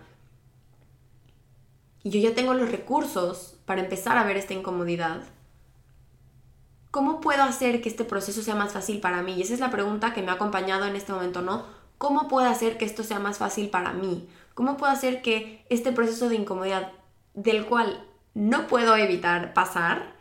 y 2.04 2.10
yo 2.10 2.20
ya 2.20 2.36
tengo 2.36 2.54
los 2.54 2.72
recursos 2.72 3.58
para 3.66 3.82
empezar 3.82 4.18
a 4.18 4.24
ver 4.24 4.38
esta 4.38 4.54
incomodidad, 4.54 5.24
¿cómo 6.94 7.22
puedo 7.22 7.42
hacer 7.42 7.82
que 7.82 7.90
este 7.90 8.06
proceso 8.06 8.44
sea 8.44 8.54
más 8.54 8.74
fácil 8.74 9.00
para 9.00 9.24
mí? 9.24 9.34
Y 9.34 9.42
esa 9.42 9.56
es 9.56 9.60
la 9.60 9.72
pregunta 9.72 10.14
que 10.14 10.22
me 10.22 10.30
ha 10.30 10.36
acompañado 10.36 10.86
en 10.86 10.96
este 10.96 11.12
momento, 11.12 11.42
¿no? 11.42 11.66
¿Cómo 11.98 12.28
puedo 12.28 12.48
hacer 12.48 12.78
que 12.78 12.86
esto 12.86 13.04
sea 13.04 13.18
más 13.18 13.40
fácil 13.40 13.72
para 13.72 13.94
mí? 13.94 14.30
¿Cómo 14.54 14.78
puedo 14.78 14.92
hacer 14.92 15.24
que 15.24 15.66
este 15.70 15.92
proceso 15.92 16.30
de 16.30 16.36
incomodidad, 16.36 16.92
del 17.34 17.66
cual 17.66 18.08
no 18.36 18.68
puedo 18.68 18.96
evitar 18.96 19.56
pasar, 19.56 20.14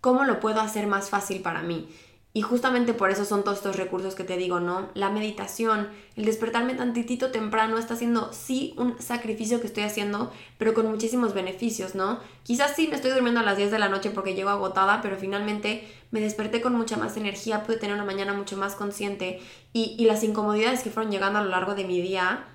¿cómo 0.00 0.22
lo 0.22 0.38
puedo 0.38 0.60
hacer 0.60 0.86
más 0.86 1.10
fácil 1.10 1.42
para 1.42 1.62
mí? 1.62 1.92
Y 2.34 2.40
justamente 2.40 2.94
por 2.94 3.10
eso 3.10 3.26
son 3.26 3.44
todos 3.44 3.58
estos 3.58 3.76
recursos 3.76 4.14
que 4.14 4.24
te 4.24 4.38
digo, 4.38 4.58
¿no? 4.58 4.88
La 4.94 5.10
meditación, 5.10 5.90
el 6.16 6.24
despertarme 6.24 6.74
tantitito 6.74 7.30
temprano 7.30 7.76
está 7.76 7.94
siendo 7.94 8.32
sí 8.32 8.74
un 8.78 8.98
sacrificio 9.02 9.60
que 9.60 9.66
estoy 9.66 9.82
haciendo, 9.82 10.32
pero 10.56 10.72
con 10.72 10.90
muchísimos 10.90 11.34
beneficios, 11.34 11.94
¿no? 11.94 12.20
Quizás 12.42 12.74
sí 12.74 12.88
me 12.88 12.96
estoy 12.96 13.10
durmiendo 13.10 13.40
a 13.40 13.42
las 13.42 13.58
10 13.58 13.70
de 13.70 13.78
la 13.78 13.90
noche 13.90 14.10
porque 14.10 14.34
llego 14.34 14.48
agotada, 14.48 15.02
pero 15.02 15.18
finalmente 15.18 15.86
me 16.10 16.20
desperté 16.20 16.62
con 16.62 16.74
mucha 16.74 16.96
más 16.96 17.18
energía, 17.18 17.64
pude 17.64 17.76
tener 17.76 17.94
una 17.94 18.06
mañana 18.06 18.32
mucho 18.32 18.56
más 18.56 18.76
consciente 18.76 19.40
y, 19.74 19.94
y 19.98 20.06
las 20.06 20.24
incomodidades 20.24 20.82
que 20.82 20.90
fueron 20.90 21.12
llegando 21.12 21.38
a 21.38 21.44
lo 21.44 21.50
largo 21.50 21.74
de 21.74 21.84
mi 21.84 22.00
día 22.00 22.46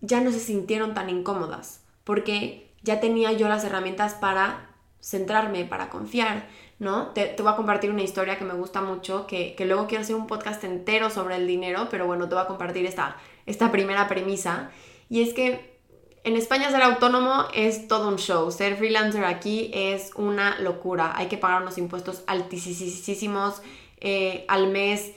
ya 0.00 0.20
no 0.20 0.32
se 0.32 0.40
sintieron 0.40 0.94
tan 0.94 1.10
incómodas, 1.10 1.84
porque 2.02 2.74
ya 2.82 2.98
tenía 2.98 3.30
yo 3.30 3.48
las 3.48 3.62
herramientas 3.62 4.14
para 4.14 4.70
centrarme, 5.00 5.64
para 5.64 5.90
confiar, 5.90 6.48
¿no? 6.80 7.08
Te, 7.08 7.36
voy 7.38 7.52
a 7.52 7.56
compartir 7.56 7.90
una 7.90 8.02
historia 8.02 8.38
que 8.38 8.44
me 8.44 8.54
gusta 8.54 8.80
mucho, 8.80 9.26
que, 9.26 9.54
luego 9.60 9.86
quiero 9.86 10.02
hacer 10.02 10.16
un 10.16 10.26
podcast 10.26 10.64
entero 10.64 11.10
sobre 11.10 11.36
el 11.36 11.46
dinero, 11.46 11.88
pero 11.90 12.06
bueno, 12.06 12.28
te 12.28 12.34
voy 12.34 12.42
a 12.42 12.46
compartir 12.46 12.86
esta, 12.86 13.18
esta 13.44 13.70
primera 13.70 14.08
premisa. 14.08 14.70
Y 15.10 15.20
es 15.20 15.34
que 15.34 15.78
en 16.24 16.36
España 16.36 16.70
ser 16.70 16.82
autónomo 16.82 17.44
es 17.54 17.86
todo 17.86 18.08
un 18.08 18.16
show. 18.16 18.50
Ser 18.50 18.76
freelancer 18.76 19.24
aquí 19.26 19.70
es 19.74 20.12
una 20.16 20.58
locura. 20.58 21.12
Hay 21.16 21.26
que 21.26 21.36
pagar 21.36 21.60
unos 21.60 21.76
impuestos 21.76 22.24
altísimos 22.26 23.60
eh, 24.00 24.46
al 24.48 24.68
mes. 24.68 25.12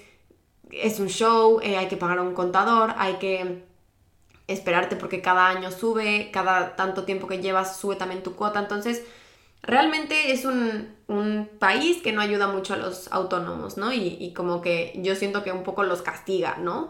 Es 0.70 1.00
un 1.00 1.08
show, 1.08 1.62
eh, 1.64 1.78
hay 1.78 1.88
que 1.88 1.96
pagar 1.96 2.18
a 2.18 2.24
un 2.24 2.34
contador, 2.34 2.94
hay 2.98 3.14
que 3.16 3.64
esperarte 4.48 4.98
porque 4.98 5.22
cada 5.22 5.48
año 5.48 5.72
sube, 5.72 6.30
cada 6.32 6.76
tanto 6.76 7.06
tiempo 7.06 7.28
que 7.28 7.42
llevas 7.42 7.78
sube 7.78 7.96
también 7.96 8.22
tu 8.22 8.36
cuota. 8.36 8.60
Entonces, 8.60 9.04
realmente 9.64 10.32
es 10.32 10.46
un, 10.46 10.92
país 11.60 12.02
que 12.02 12.12
no 12.12 12.22
ayuda 12.22 12.48
mucho 12.48 12.74
a 12.74 12.78
los 12.78 13.12
autónomos, 13.12 13.78
¿no? 13.78 13.94
Y, 13.94 14.34
como 14.36 14.62
que 14.62 14.94
yo 14.96 15.16
siento 15.16 15.44
que 15.44 15.52
un 15.52 15.64
poco 15.64 15.84
los 15.84 16.02
castiga, 16.02 16.58
¿no? 16.58 16.90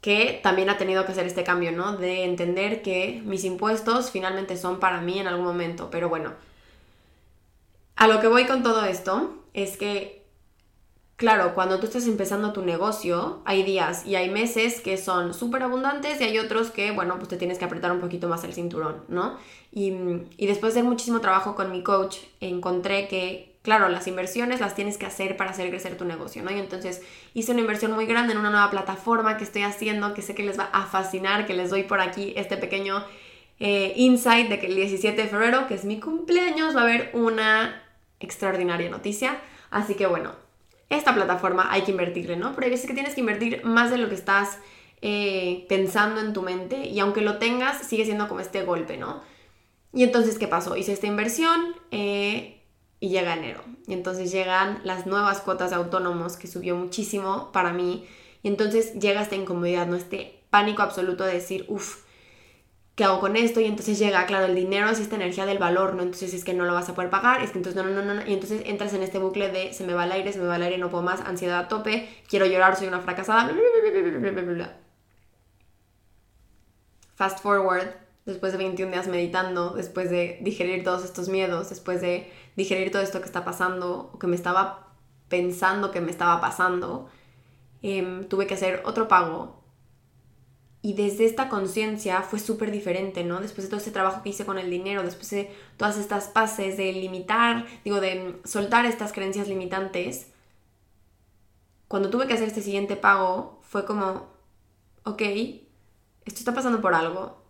Que 0.00 0.40
también 0.42 0.70
ha 0.70 0.76
tenido 0.76 1.04
que 1.04 1.12
hacer 1.12 1.26
este 1.26 1.44
cambio, 1.44 1.70
¿no? 1.70 1.96
De 1.96 2.24
entender 2.24 2.82
que 2.82 3.22
mis 3.24 3.44
impuestos 3.44 4.10
finalmente 4.10 4.56
son 4.56 4.80
para 4.80 5.00
mí 5.00 5.18
en 5.20 5.28
algún 5.28 5.44
momento. 5.44 5.88
Pero 5.90 6.08
bueno, 6.08 6.32
a 7.94 8.08
lo 8.08 8.20
que 8.20 8.26
voy 8.26 8.46
con 8.46 8.62
todo 8.62 8.84
esto 8.84 9.36
es 9.54 9.76
que 9.76 10.17
Claro, 11.18 11.52
cuando 11.52 11.80
tú 11.80 11.86
estás 11.86 12.06
empezando 12.06 12.52
tu 12.52 12.62
negocio, 12.62 13.42
hay 13.44 13.64
días 13.64 14.06
y 14.06 14.14
hay 14.14 14.30
meses 14.30 14.80
que 14.80 14.96
son 14.96 15.34
súper 15.34 15.64
abundantes 15.64 16.20
y 16.20 16.24
hay 16.24 16.38
otros 16.38 16.70
que, 16.70 16.92
bueno, 16.92 17.16
pues 17.16 17.26
te 17.26 17.36
tienes 17.36 17.58
que 17.58 17.64
apretar 17.64 17.90
un 17.90 17.98
poquito 17.98 18.28
más 18.28 18.44
el 18.44 18.54
cinturón, 18.54 19.02
¿no? 19.08 19.36
Y, 19.72 19.90
después 20.38 20.74
de 20.74 20.84
muchísimo 20.84 21.20
trabajo 21.20 21.56
con 21.56 21.72
mi 21.72 21.82
coach, 21.82 22.18
encontré 22.40 23.08
que, 23.08 23.56
claro, 23.62 23.88
las 23.88 24.06
inversiones 24.06 24.60
las 24.60 24.76
tienes 24.76 24.96
que 24.96 25.06
hacer 25.06 25.36
para 25.36 25.50
hacer 25.50 25.68
crecer 25.70 25.96
tu 25.96 26.04
negocio, 26.04 26.44
¿no? 26.44 26.52
Y 26.52 26.58
entonces 26.60 27.02
hice 27.34 27.50
una 27.50 27.62
inversión 27.62 27.90
muy 27.90 28.06
grande 28.06 28.34
en 28.34 28.38
una 28.38 28.50
nueva 28.50 28.70
plataforma 28.70 29.38
que 29.38 29.42
estoy 29.42 29.62
haciendo, 29.62 30.14
que 30.14 30.22
sé 30.22 30.36
que 30.36 30.44
les 30.44 30.56
va 30.56 30.70
a 30.72 30.86
fascinar, 30.86 31.46
que 31.46 31.54
les 31.54 31.70
doy 31.70 31.82
por 31.82 32.00
aquí 32.00 32.32
este 32.36 32.56
pequeño 32.56 33.04
eh, 33.58 33.92
insight 33.96 34.48
de 34.48 34.60
que 34.60 34.66
el 34.66 34.76
17 34.76 35.20
de 35.20 35.26
febrero, 35.26 35.66
que 35.66 35.74
es 35.74 35.84
mi 35.84 35.98
cumpleaños, 35.98 36.76
va 36.76 36.82
a 36.82 36.84
haber 36.84 37.10
una 37.12 37.82
extraordinaria 38.20 38.88
noticia. 38.88 39.40
Así 39.70 39.96
que 39.96 40.06
bueno, 40.06 40.47
esta 40.90 41.14
plataforma 41.14 41.70
hay 41.70 41.82
que 41.82 41.90
invertirle, 41.90 42.36
¿no? 42.36 42.54
Pero 42.54 42.66
hay 42.66 42.70
veces 42.70 42.86
que 42.86 42.94
tienes 42.94 43.14
que 43.14 43.20
invertir 43.20 43.64
más 43.64 43.90
de 43.90 43.98
lo 43.98 44.08
que 44.08 44.14
estás 44.14 44.58
eh, 45.00 45.66
pensando 45.68 46.20
en 46.20 46.32
tu 46.32 46.42
mente 46.42 46.86
y 46.86 46.98
aunque 47.00 47.20
lo 47.20 47.38
tengas, 47.38 47.86
sigue 47.86 48.04
siendo 48.04 48.26
como 48.28 48.40
este 48.40 48.62
golpe, 48.64 48.96
¿no? 48.96 49.22
Y 49.92 50.02
entonces, 50.02 50.38
¿qué 50.38 50.48
pasó? 50.48 50.76
Hice 50.76 50.92
esta 50.92 51.06
inversión 51.06 51.74
eh, 51.90 52.62
y 53.00 53.08
llega 53.08 53.34
enero. 53.34 53.62
Y 53.86 53.94
entonces 53.94 54.30
llegan 54.32 54.80
las 54.84 55.06
nuevas 55.06 55.40
cuotas 55.40 55.70
de 55.70 55.76
autónomos 55.76 56.36
que 56.36 56.46
subió 56.46 56.76
muchísimo 56.76 57.50
para 57.52 57.72
mí. 57.72 58.06
Y 58.42 58.48
entonces 58.48 58.94
llega 58.94 59.22
esta 59.22 59.36
incomodidad, 59.36 59.86
¿no? 59.86 59.96
Este 59.96 60.42
pánico 60.50 60.82
absoluto 60.82 61.24
de 61.24 61.34
decir, 61.34 61.64
uff, 61.68 62.04
¿qué 62.98 63.04
hago 63.04 63.20
con 63.20 63.36
esto? 63.36 63.60
Y 63.60 63.66
entonces 63.66 63.96
llega, 63.96 64.26
claro, 64.26 64.46
el 64.46 64.56
dinero 64.56 64.88
es 64.88 64.98
esta 64.98 65.14
energía 65.14 65.46
del 65.46 65.58
valor, 65.58 65.94
¿no? 65.94 66.02
Entonces 66.02 66.34
es 66.34 66.42
que 66.42 66.52
no 66.52 66.64
lo 66.64 66.74
vas 66.74 66.88
a 66.88 66.96
poder 66.96 67.10
pagar, 67.10 67.42
es 67.42 67.52
que 67.52 67.58
entonces 67.58 67.80
no, 67.80 67.88
no, 67.88 68.02
no, 68.02 68.12
no. 68.12 68.26
Y 68.26 68.34
entonces 68.34 68.62
entras 68.66 68.92
en 68.92 69.04
este 69.04 69.20
bucle 69.20 69.52
de 69.52 69.72
se 69.72 69.84
me 69.84 69.94
va 69.94 70.04
el 70.04 70.10
aire, 70.10 70.32
se 70.32 70.40
me 70.40 70.46
va 70.46 70.56
el 70.56 70.62
aire, 70.62 70.78
no 70.78 70.90
puedo 70.90 71.04
más, 71.04 71.20
ansiedad 71.20 71.60
a 71.60 71.68
tope, 71.68 72.08
quiero 72.28 72.44
llorar, 72.46 72.74
soy 72.74 72.88
una 72.88 72.98
fracasada. 72.98 73.52
Fast 77.14 77.38
forward, 77.38 77.86
después 78.26 78.50
de 78.50 78.58
21 78.58 78.90
días 78.90 79.06
meditando, 79.06 79.74
después 79.74 80.10
de 80.10 80.40
digerir 80.40 80.82
todos 80.82 81.04
estos 81.04 81.28
miedos, 81.28 81.70
después 81.70 82.00
de 82.00 82.28
digerir 82.56 82.90
todo 82.90 83.02
esto 83.02 83.20
que 83.20 83.26
está 83.26 83.44
pasando, 83.44 84.10
o 84.12 84.18
que 84.18 84.26
me 84.26 84.34
estaba 84.34 84.88
pensando 85.28 85.92
que 85.92 86.00
me 86.00 86.10
estaba 86.10 86.40
pasando, 86.40 87.08
em, 87.80 88.24
tuve 88.24 88.48
que 88.48 88.54
hacer 88.54 88.82
otro 88.84 89.06
pago 89.06 89.57
y 90.80 90.94
desde 90.94 91.26
esta 91.26 91.48
conciencia 91.48 92.22
fue 92.22 92.38
súper 92.38 92.70
diferente, 92.70 93.24
¿no? 93.24 93.40
Después 93.40 93.64
de 93.64 93.70
todo 93.70 93.80
ese 93.80 93.90
trabajo 93.90 94.22
que 94.22 94.30
hice 94.30 94.46
con 94.46 94.58
el 94.58 94.70
dinero, 94.70 95.02
después 95.02 95.30
de 95.30 95.52
todas 95.76 95.98
estas 95.98 96.28
pases 96.28 96.76
de 96.76 96.92
limitar, 96.92 97.66
digo, 97.84 98.00
de 98.00 98.40
soltar 98.44 98.86
estas 98.86 99.12
creencias 99.12 99.48
limitantes, 99.48 100.28
cuando 101.88 102.10
tuve 102.10 102.26
que 102.26 102.34
hacer 102.34 102.48
este 102.48 102.62
siguiente 102.62 102.96
pago, 102.96 103.60
fue 103.62 103.84
como, 103.84 104.28
ok, 105.04 105.22
esto 106.24 106.38
está 106.38 106.54
pasando 106.54 106.80
por 106.80 106.94
algo. 106.94 107.42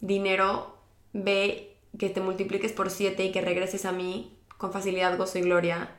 Dinero, 0.00 0.76
ve 1.12 1.78
que 1.98 2.10
te 2.10 2.20
multipliques 2.20 2.72
por 2.72 2.90
siete 2.90 3.24
y 3.24 3.32
que 3.32 3.40
regreses 3.40 3.84
a 3.86 3.92
mí 3.92 4.38
con 4.58 4.72
facilidad, 4.72 5.16
gozo 5.16 5.38
y 5.38 5.42
gloria. 5.42 5.90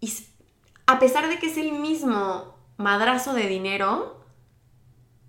Y 0.00 0.12
a 0.86 0.98
pesar 0.98 1.28
de 1.28 1.38
que 1.38 1.46
es 1.46 1.56
el 1.56 1.72
mismo 1.72 2.54
madrazo 2.76 3.32
de 3.32 3.46
dinero, 3.46 4.19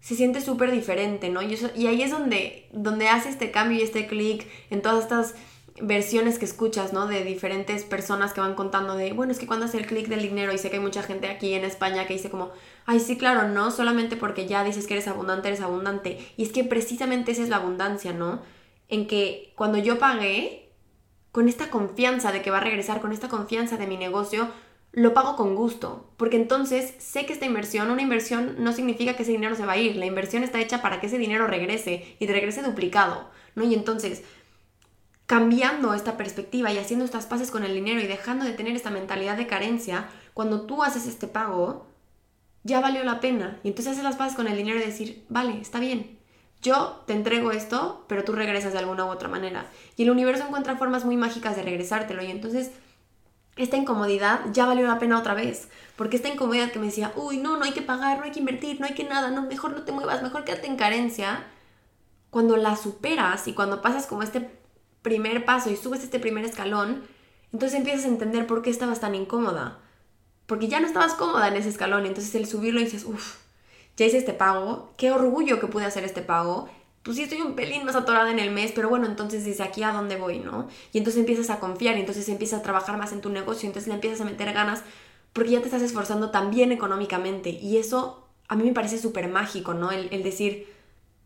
se 0.01 0.15
siente 0.15 0.41
súper 0.41 0.71
diferente, 0.71 1.29
¿no? 1.29 1.41
Y, 1.41 1.57
y, 1.75 1.87
ahí 1.87 2.01
es 2.01 2.11
donde, 2.11 2.67
donde 2.73 3.07
hace 3.07 3.29
este 3.29 3.51
cambio 3.51 3.77
y 3.77 3.83
este 3.83 4.07
clic 4.07 4.47
en 4.71 4.81
todas 4.81 5.03
estas 5.03 5.35
versiones 5.79 6.39
que 6.39 6.45
escuchas, 6.45 6.91
¿no? 6.91 7.07
De 7.07 7.23
diferentes 7.23 7.83
personas 7.83 8.33
que 8.33 8.41
van 8.41 8.55
contando 8.55 8.95
de, 8.95 9.13
bueno, 9.13 9.31
es 9.31 9.39
que 9.39 9.47
cuando 9.47 9.67
hace 9.67 9.77
el 9.77 9.85
clic 9.85 10.07
del 10.07 10.21
dinero, 10.21 10.53
y 10.53 10.57
sé 10.57 10.69
que 10.69 10.77
hay 10.77 10.81
mucha 10.81 11.03
gente 11.03 11.29
aquí 11.29 11.53
en 11.53 11.63
España 11.63 12.07
que 12.07 12.13
dice 12.13 12.29
como, 12.29 12.51
ay, 12.85 12.99
sí, 12.99 13.17
claro, 13.17 13.47
no, 13.47 13.71
solamente 13.71 14.17
porque 14.17 14.47
ya 14.47 14.63
dices 14.63 14.87
que 14.87 14.95
eres 14.95 15.07
abundante, 15.07 15.47
eres 15.47 15.61
abundante. 15.61 16.19
Y 16.35 16.43
es 16.43 16.51
que 16.51 16.63
precisamente 16.63 17.31
esa 17.31 17.43
es 17.43 17.49
la 17.49 17.57
abundancia, 17.57 18.11
¿no? 18.11 18.41
En 18.89 19.07
que 19.07 19.53
cuando 19.55 19.77
yo 19.77 19.99
pagué, 19.99 20.73
con 21.31 21.47
esta 21.47 21.69
confianza 21.69 22.31
de 22.31 22.41
que 22.41 22.51
va 22.51 22.57
a 22.57 22.61
regresar, 22.61 23.01
con 23.01 23.13
esta 23.13 23.29
confianza 23.29 23.77
de 23.77 23.87
mi 23.87 23.97
negocio, 23.97 24.49
lo 24.93 25.13
pago 25.13 25.35
con 25.35 25.55
gusto, 25.55 26.11
porque 26.17 26.35
entonces 26.35 26.93
sé 26.99 27.25
que 27.25 27.33
esta 27.33 27.45
inversión, 27.45 27.89
una 27.91 28.01
inversión 28.01 28.55
no 28.59 28.73
significa 28.73 29.15
que 29.15 29.23
ese 29.23 29.31
dinero 29.31 29.55
se 29.55 29.65
va 29.65 29.73
a 29.73 29.77
ir, 29.77 29.95
la 29.95 30.05
inversión 30.05 30.43
está 30.43 30.59
hecha 30.59 30.81
para 30.81 30.99
que 30.99 31.07
ese 31.07 31.17
dinero 31.17 31.47
regrese 31.47 32.15
y 32.19 32.27
te 32.27 32.33
regrese 32.33 32.61
duplicado, 32.61 33.29
¿no? 33.55 33.63
Y 33.63 33.73
entonces, 33.73 34.23
cambiando 35.25 35.93
esta 35.93 36.17
perspectiva 36.17 36.73
y 36.73 36.77
haciendo 36.77 37.05
estas 37.05 37.25
paces 37.25 37.51
con 37.51 37.63
el 37.63 37.73
dinero 37.73 38.01
y 38.01 38.07
dejando 38.07 38.43
de 38.43 38.51
tener 38.51 38.75
esta 38.75 38.89
mentalidad 38.89 39.37
de 39.37 39.47
carencia, 39.47 40.09
cuando 40.33 40.65
tú 40.65 40.83
haces 40.83 41.07
este 41.07 41.27
pago, 41.27 41.87
ya 42.63 42.81
valió 42.81 43.03
la 43.05 43.21
pena. 43.21 43.59
Y 43.63 43.69
entonces 43.69 43.93
haces 43.93 44.03
las 44.03 44.17
paces 44.17 44.35
con 44.35 44.47
el 44.47 44.57
dinero 44.57 44.77
y 44.77 44.83
decir, 44.83 45.25
vale, 45.29 45.59
está 45.61 45.79
bien, 45.79 46.19
yo 46.61 47.03
te 47.07 47.13
entrego 47.13 47.51
esto, 47.51 48.05
pero 48.07 48.23
tú 48.23 48.33
regresas 48.33 48.73
de 48.73 48.79
alguna 48.79 49.05
u 49.05 49.09
otra 49.09 49.29
manera. 49.29 49.67
Y 49.95 50.03
el 50.03 50.11
universo 50.11 50.43
encuentra 50.45 50.75
formas 50.75 51.05
muy 51.05 51.17
mágicas 51.17 51.55
de 51.55 51.63
regresártelo 51.63 52.21
y 52.23 52.29
entonces 52.29 52.71
esta 53.55 53.77
incomodidad 53.77 54.41
ya 54.53 54.65
valió 54.65 54.87
la 54.87 54.99
pena 54.99 55.19
otra 55.19 55.33
vez. 55.33 55.67
Porque 55.95 56.15
esta 56.15 56.29
incomodidad 56.29 56.71
que 56.71 56.79
me 56.79 56.87
decía, 56.87 57.11
uy, 57.15 57.37
no, 57.37 57.57
no 57.57 57.65
hay 57.65 57.73
que 57.73 57.81
pagar, 57.81 58.17
no 58.17 58.23
hay 58.23 58.31
que 58.31 58.39
invertir, 58.39 58.79
no 58.79 58.85
hay 58.85 58.93
que 58.93 59.03
nada, 59.03 59.29
no, 59.29 59.43
mejor 59.43 59.73
no 59.73 59.83
te 59.83 59.91
muevas, 59.91 60.23
mejor 60.23 60.43
quédate 60.43 60.67
en 60.67 60.77
carencia. 60.77 61.45
Cuando 62.29 62.57
la 62.57 62.75
superas 62.75 63.47
y 63.47 63.53
cuando 63.53 63.81
pasas 63.81 64.07
como 64.07 64.23
este 64.23 64.49
primer 65.01 65.45
paso 65.45 65.69
y 65.69 65.75
subes 65.75 66.03
este 66.03 66.19
primer 66.19 66.45
escalón, 66.45 67.03
entonces 67.51 67.77
empiezas 67.77 68.05
a 68.05 68.09
entender 68.09 68.47
por 68.47 68.61
qué 68.61 68.69
estabas 68.69 68.99
tan 68.99 69.15
incómoda. 69.15 69.79
Porque 70.45 70.67
ya 70.67 70.79
no 70.79 70.87
estabas 70.87 71.13
cómoda 71.13 71.47
en 71.47 71.55
ese 71.55 71.69
escalón, 71.69 72.05
entonces 72.05 72.33
el 72.35 72.47
subirlo 72.47 72.79
dices, 72.79 73.05
uff, 73.05 73.37
ya 73.97 74.05
hice 74.05 74.17
este 74.17 74.33
pago, 74.33 74.93
qué 74.97 75.11
orgullo 75.11 75.59
que 75.59 75.67
pude 75.67 75.85
hacer 75.85 76.03
este 76.03 76.21
pago, 76.21 76.69
pues 77.03 77.17
sí 77.17 77.23
estoy 77.23 77.41
un 77.41 77.55
pelín 77.55 77.85
más 77.85 77.95
atorada 77.95 78.29
en 78.31 78.39
el 78.39 78.51
mes, 78.51 78.71
pero 78.73 78.89
bueno, 78.89 79.07
entonces 79.07 79.43
desde 79.43 79.63
aquí 79.63 79.83
a 79.83 79.91
dónde 79.91 80.17
voy, 80.17 80.39
¿no? 80.39 80.67
Y 80.93 80.99
entonces 80.99 81.19
empiezas 81.19 81.49
a 81.49 81.59
confiar, 81.59 81.97
y 81.97 82.01
entonces 82.01 82.29
empiezas 82.29 82.59
a 82.59 82.63
trabajar 82.63 82.97
más 82.97 83.11
en 83.11 83.21
tu 83.21 83.29
negocio, 83.29 83.67
entonces 83.67 83.87
le 83.87 83.95
empiezas 83.95 84.21
a 84.21 84.25
meter 84.25 84.53
ganas 84.53 84.83
porque 85.33 85.51
ya 85.51 85.59
te 85.59 85.65
estás 85.65 85.81
esforzando 85.81 86.29
también 86.29 86.71
económicamente. 86.71 87.49
Y 87.49 87.77
eso 87.77 88.27
a 88.47 88.55
mí 88.55 88.63
me 88.63 88.73
parece 88.73 88.97
súper 88.97 89.29
mágico, 89.29 89.73
¿no? 89.73 89.91
El, 89.91 90.09
el 90.11 90.23
decir, 90.23 90.67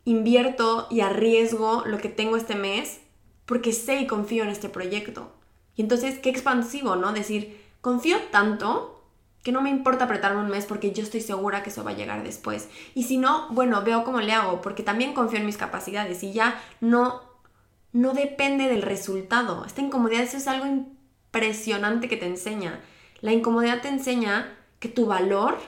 invierto 0.06 0.88
y 0.92 1.02
arriesgo 1.02 1.84
lo 1.86 1.98
que 1.98 2.10
tengo 2.10 2.38
este 2.38 2.56
mes 2.56 3.00
porque 3.46 3.74
sé 3.74 4.00
y 4.00 4.08
confío 4.08 4.44
en 4.44 4.50
este 4.50 4.70
proyecto. 4.70 5.32
Y 5.76 5.82
entonces, 5.82 6.20
qué 6.20 6.30
expansivo, 6.30 6.96
¿no? 6.96 7.12
Decir, 7.14 7.60
confío 7.82 8.18
tanto 8.32 8.95
que 9.46 9.52
no 9.52 9.62
me 9.62 9.70
importa 9.70 10.06
apretarme 10.06 10.42
un 10.42 10.50
mes 10.50 10.66
porque 10.66 10.92
yo 10.92 11.04
estoy 11.04 11.22
segura 11.22 11.62
que 11.62 11.70
eso 11.70 11.84
va 11.84 11.92
a 11.92 11.96
llegar 11.96 12.24
después. 12.24 12.68
Y 12.96 13.04
si 13.04 13.18
no, 13.18 13.48
bueno, 13.52 13.84
veo 13.84 14.04
cómo 14.04 14.20
le 14.20 14.34
hago, 14.34 14.60
porque 14.60 14.82
también 14.82 15.14
confío 15.14 15.38
en 15.38 15.46
mis 15.46 15.56
capacidades 15.56 16.24
y 16.24 16.34
ya 16.34 16.60
no 16.82 17.22
no 17.94 18.14
depende 18.14 18.68
del 18.68 18.82
resultado. 18.82 19.64
Esta 19.64 19.82
incomodidad 19.82 20.24
eso 20.24 20.38
es 20.38 20.48
algo 20.48 20.66
impresionante 20.66 22.10
que 22.10 22.18
te 22.18 22.26
enseña. 22.26 22.82
La 23.22 23.34
incomodidad 23.34 23.84
te 23.84 23.88
enseña 23.88 24.58
que 24.80 24.90
tu 24.90 25.06
valor, 25.06 25.60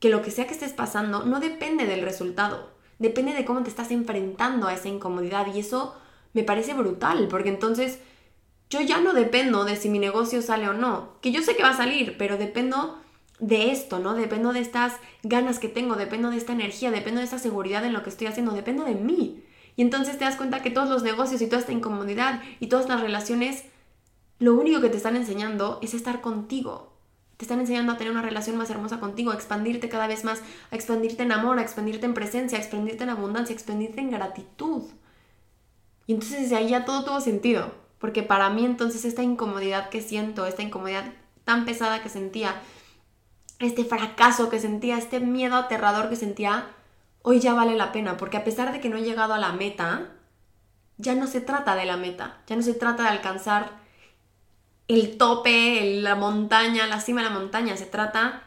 que 0.00 0.08
lo 0.08 0.20
que 0.20 0.32
sea 0.32 0.48
que 0.48 0.54
estés 0.54 0.72
pasando, 0.72 1.24
no 1.24 1.38
depende 1.38 1.86
del 1.86 2.02
resultado. 2.02 2.72
Depende 2.98 3.34
de 3.34 3.44
cómo 3.44 3.62
te 3.62 3.70
estás 3.70 3.92
enfrentando 3.92 4.66
a 4.66 4.74
esa 4.74 4.88
incomodidad. 4.88 5.46
Y 5.54 5.60
eso 5.60 5.94
me 6.32 6.42
parece 6.42 6.74
brutal, 6.74 7.28
porque 7.30 7.50
entonces 7.50 8.00
yo 8.70 8.80
ya 8.80 9.00
no 9.00 9.12
dependo 9.12 9.64
de 9.64 9.76
si 9.76 9.88
mi 9.88 9.98
negocio 9.98 10.42
sale 10.42 10.68
o 10.68 10.72
no. 10.72 11.12
Que 11.20 11.32
yo 11.32 11.42
sé 11.42 11.56
que 11.56 11.62
va 11.62 11.70
a 11.70 11.76
salir, 11.76 12.16
pero 12.18 12.36
dependo 12.36 12.98
de 13.38 13.70
esto, 13.70 13.98
¿no? 13.98 14.14
Dependo 14.14 14.52
de 14.52 14.60
estas 14.60 14.94
ganas 15.22 15.58
que 15.58 15.68
tengo, 15.68 15.94
dependo 15.96 16.30
de 16.30 16.36
esta 16.36 16.52
energía, 16.52 16.90
dependo 16.90 17.20
de 17.20 17.24
esta 17.24 17.38
seguridad 17.38 17.84
en 17.84 17.92
lo 17.92 18.02
que 18.02 18.10
estoy 18.10 18.26
haciendo, 18.26 18.52
dependo 18.52 18.84
de 18.84 18.94
mí. 18.94 19.42
Y 19.76 19.82
entonces 19.82 20.18
te 20.18 20.24
das 20.24 20.36
cuenta 20.36 20.62
que 20.62 20.70
todos 20.70 20.88
los 20.88 21.02
negocios 21.02 21.42
y 21.42 21.46
toda 21.46 21.60
esta 21.60 21.72
incomodidad 21.72 22.42
y 22.60 22.68
todas 22.68 22.88
las 22.88 23.00
relaciones, 23.00 23.64
lo 24.38 24.54
único 24.54 24.80
que 24.80 24.88
te 24.88 24.96
están 24.96 25.16
enseñando 25.16 25.78
es 25.82 25.94
estar 25.94 26.20
contigo. 26.20 26.92
Te 27.36 27.44
están 27.44 27.60
enseñando 27.60 27.92
a 27.92 27.98
tener 27.98 28.10
una 28.10 28.22
relación 28.22 28.56
más 28.56 28.70
hermosa 28.70 28.98
contigo, 28.98 29.30
a 29.30 29.34
expandirte 29.34 29.90
cada 29.90 30.06
vez 30.06 30.24
más, 30.24 30.40
a 30.70 30.74
expandirte 30.74 31.22
en 31.22 31.32
amor, 31.32 31.58
a 31.58 31.62
expandirte 31.62 32.06
en 32.06 32.14
presencia, 32.14 32.56
a 32.56 32.62
expandirte 32.62 33.04
en 33.04 33.10
abundancia, 33.10 33.52
a 33.52 33.56
expandirte 33.56 34.00
en 34.00 34.10
gratitud. 34.10 34.84
Y 36.06 36.14
entonces 36.14 36.42
desde 36.42 36.56
ahí 36.56 36.70
ya 36.70 36.86
todo 36.86 37.04
tuvo 37.04 37.20
sentido. 37.20 37.85
Porque 37.98 38.22
para 38.22 38.50
mí 38.50 38.64
entonces 38.64 39.04
esta 39.04 39.22
incomodidad 39.22 39.88
que 39.88 40.02
siento, 40.02 40.46
esta 40.46 40.62
incomodidad 40.62 41.04
tan 41.44 41.64
pesada 41.64 42.02
que 42.02 42.08
sentía, 42.08 42.54
este 43.58 43.84
fracaso 43.84 44.50
que 44.50 44.58
sentía, 44.58 44.98
este 44.98 45.20
miedo 45.20 45.56
aterrador 45.56 46.08
que 46.08 46.16
sentía, 46.16 46.66
hoy 47.22 47.40
ya 47.40 47.54
vale 47.54 47.74
la 47.74 47.92
pena, 47.92 48.16
porque 48.16 48.36
a 48.36 48.44
pesar 48.44 48.72
de 48.72 48.80
que 48.80 48.88
no 48.88 48.96
he 48.96 49.02
llegado 49.02 49.34
a 49.34 49.38
la 49.38 49.52
meta, 49.52 50.10
ya 50.98 51.14
no 51.14 51.26
se 51.26 51.40
trata 51.40 51.74
de 51.74 51.86
la 51.86 51.96
meta, 51.96 52.38
ya 52.46 52.56
no 52.56 52.62
se 52.62 52.74
trata 52.74 53.04
de 53.04 53.08
alcanzar 53.10 53.70
el 54.88 55.16
tope, 55.18 56.00
la 56.00 56.14
montaña, 56.14 56.86
la 56.86 57.00
cima 57.00 57.22
de 57.22 57.28
la 57.28 57.34
montaña, 57.34 57.76
se 57.76 57.86
trata 57.86 58.42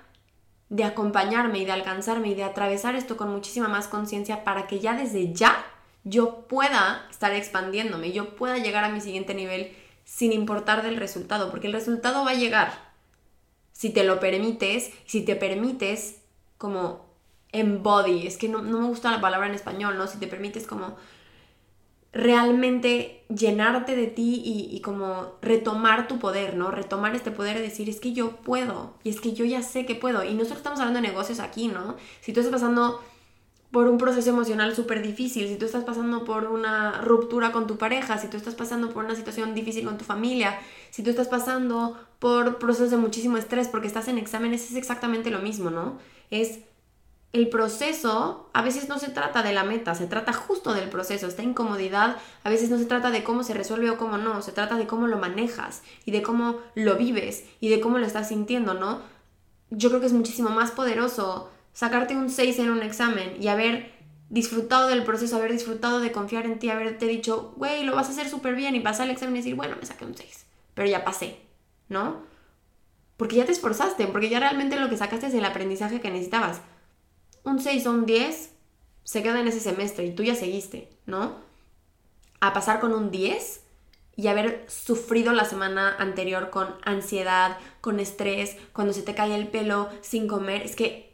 de 0.69 0.83
acompañarme 0.83 1.59
y 1.59 1.65
de 1.65 1.71
alcanzarme 1.71 2.29
y 2.29 2.35
de 2.35 2.43
atravesar 2.43 2.95
esto 2.95 3.17
con 3.17 3.31
muchísima 3.31 3.67
más 3.67 3.87
conciencia 3.87 4.43
para 4.43 4.67
que 4.67 4.79
ya 4.79 4.93
desde 4.93 5.33
ya 5.33 5.65
yo 6.03 6.47
pueda 6.47 7.07
estar 7.09 7.33
expandiéndome, 7.33 8.11
yo 8.11 8.35
pueda 8.35 8.57
llegar 8.57 8.83
a 8.83 8.89
mi 8.89 9.01
siguiente 9.01 9.33
nivel 9.33 9.75
sin 10.05 10.33
importar 10.33 10.81
del 10.83 10.97
resultado, 10.97 11.51
porque 11.51 11.67
el 11.67 11.73
resultado 11.73 12.25
va 12.25 12.31
a 12.31 12.35
llegar 12.35 12.89
si 13.79 13.91
te 13.91 14.03
lo 14.03 14.19
permites, 14.19 14.91
si 15.05 15.21
te 15.21 15.37
permites 15.37 16.21
como 16.57 17.05
embody, 17.53 18.27
es 18.27 18.37
que 18.37 18.49
no, 18.49 18.61
me 18.61 18.87
gusta 18.87 19.09
la 19.09 19.21
palabra 19.21 19.47
en 19.47 19.55
español, 19.55 19.97
¿no? 19.97 20.05
Si 20.07 20.17
te 20.17 20.27
permites 20.27 20.67
como 20.67 20.97
realmente 22.11 23.23
llenarte 23.29 23.95
de 23.95 24.07
ti 24.07 24.41
y, 24.43 24.75
y, 24.75 24.81
como 24.81 25.35
retomar 25.41 26.09
tu 26.09 26.19
poder, 26.19 26.57
¿no? 26.57 26.71
Retomar 26.71 27.15
este 27.15 27.31
poder 27.31 27.55
de 27.55 27.63
decir, 27.63 27.87
es 27.87 28.01
que 28.01 28.11
yo 28.11 28.37
puedo, 28.37 28.95
y 29.03 29.09
es 29.09 29.21
que 29.21 29.31
yo 29.31 29.45
ya 29.45 29.61
sé 29.61 29.85
que 29.85 29.95
puedo. 29.95 30.25
Y 30.25 30.33
nosotros 30.33 30.57
estamos 30.57 30.79
hablando 30.79 31.01
de 31.01 31.07
negocios 31.07 31.39
aquí, 31.39 31.69
¿no? 31.69 31.95
Si 32.19 32.33
tú 32.33 32.41
estás 32.41 32.51
pasando 32.51 33.01
por 33.71 33.87
un 33.87 33.99
proceso 33.99 34.29
emocional 34.29 34.75
súper 34.75 35.01
difícil, 35.01 35.47
si 35.47 35.55
tú 35.55 35.65
estás 35.65 35.83
pasando 35.83 36.23
por 36.23 36.45
una 36.45 37.01
ruptura 37.01 37.51
con 37.51 37.67
tu 37.67 37.77
pareja, 37.77 38.17
si 38.17 38.27
tú 38.27 38.37
estás 38.37 38.55
pasando 38.55 38.89
por 38.89 39.05
una 39.05 39.15
situación 39.15 39.53
difícil 39.53 39.85
con 39.85 39.97
tu 39.97 40.05
familia, 40.05 40.59
si 40.89 41.03
tú 41.03 41.11
estás 41.11 41.27
pasando 41.27 41.97
por 42.17 42.57
procesos 42.57 42.89
de 42.89 42.97
muchísimo 42.97 43.37
estrés 43.37 43.67
porque 43.67 43.87
estás 43.87 44.07
en 44.07 44.17
exámenes, 44.17 44.71
es 44.71 44.75
exactamente 44.75 45.29
lo 45.29 45.39
mismo, 45.39 45.69
¿no? 45.69 45.99
Es 46.31 46.61
el 47.31 47.47
proceso, 47.49 48.49
a 48.53 48.63
veces 48.63 48.89
no 48.89 48.97
se 48.97 49.09
trata 49.09 49.43
de 49.43 49.53
la 49.53 49.63
meta, 49.63 49.93
se 49.93 50.07
trata 50.07 50.33
justo 50.33 50.73
del 50.73 50.89
proceso, 50.89 51.27
esta 51.27 51.43
incomodidad, 51.43 52.17
a 52.43 52.49
veces 52.49 52.71
no 52.71 52.79
se 52.79 52.85
trata 52.85 53.11
de 53.11 53.23
cómo 53.23 53.43
se 53.43 53.53
resuelve 53.53 53.91
o 53.91 53.99
cómo 53.99 54.17
no, 54.17 54.41
se 54.41 54.51
trata 54.51 54.77
de 54.77 54.87
cómo 54.87 55.05
lo 55.05 55.19
manejas 55.19 55.83
y 56.05 56.11
de 56.11 56.23
cómo 56.23 56.57
lo 56.73 56.95
vives 56.95 57.45
y 57.59 57.69
de 57.69 57.79
cómo 57.81 57.99
lo 57.99 58.07
estás 58.07 58.29
sintiendo, 58.29 58.73
¿no? 58.73 59.01
Yo 59.69 59.89
creo 59.89 60.01
que 60.01 60.07
es 60.07 60.13
muchísimo 60.13 60.49
más 60.49 60.71
poderoso 60.71 61.51
sacarte 61.73 62.15
un 62.15 62.29
6 62.29 62.59
en 62.59 62.69
un 62.69 62.81
examen 62.81 63.37
y 63.39 63.47
haber 63.47 63.91
disfrutado 64.29 64.87
del 64.87 65.03
proceso, 65.03 65.37
haber 65.37 65.51
disfrutado 65.51 65.99
de 65.99 66.11
confiar 66.11 66.45
en 66.45 66.59
ti, 66.59 66.69
haberte 66.69 67.07
dicho, 67.07 67.53
güey, 67.57 67.83
lo 67.83 67.95
vas 67.95 68.07
a 68.07 68.11
hacer 68.11 68.29
súper 68.29 68.55
bien 68.55 68.75
y 68.75 68.79
pasar 68.79 69.05
el 69.05 69.11
examen 69.11 69.35
y 69.35 69.39
decir, 69.39 69.55
bueno, 69.55 69.75
me 69.79 69.85
saqué 69.85 70.05
un 70.05 70.15
6, 70.15 70.45
pero 70.73 70.87
ya 70.87 71.03
pasé, 71.03 71.39
¿no? 71.87 72.23
Porque 73.17 73.35
ya 73.35 73.45
te 73.45 73.51
esforzaste, 73.51 74.07
porque 74.07 74.29
ya 74.29 74.39
realmente 74.39 74.79
lo 74.79 74.89
que 74.89 74.97
sacaste 74.97 75.27
es 75.27 75.33
el 75.33 75.45
aprendizaje 75.45 75.99
que 75.99 76.11
necesitabas. 76.11 76.61
Un 77.43 77.59
6 77.59 77.85
o 77.87 77.91
un 77.91 78.05
10 78.05 78.51
se 79.03 79.23
queda 79.23 79.39
en 79.39 79.47
ese 79.47 79.59
semestre 79.59 80.05
y 80.05 80.13
tú 80.13 80.23
ya 80.23 80.35
seguiste, 80.35 80.89
¿no? 81.05 81.35
A 82.39 82.53
pasar 82.53 82.79
con 82.79 82.93
un 82.93 83.11
10 83.11 83.61
y 84.15 84.27
haber 84.27 84.65
sufrido 84.67 85.33
la 85.33 85.45
semana 85.45 85.95
anterior 85.97 86.49
con 86.49 86.75
ansiedad, 86.83 87.57
con 87.81 87.99
estrés, 87.99 88.57
cuando 88.73 88.93
se 88.93 89.01
te 89.01 89.15
cae 89.15 89.33
el 89.33 89.47
pelo 89.47 89.89
sin 90.01 90.27
comer, 90.27 90.61
es 90.61 90.75
que 90.75 91.08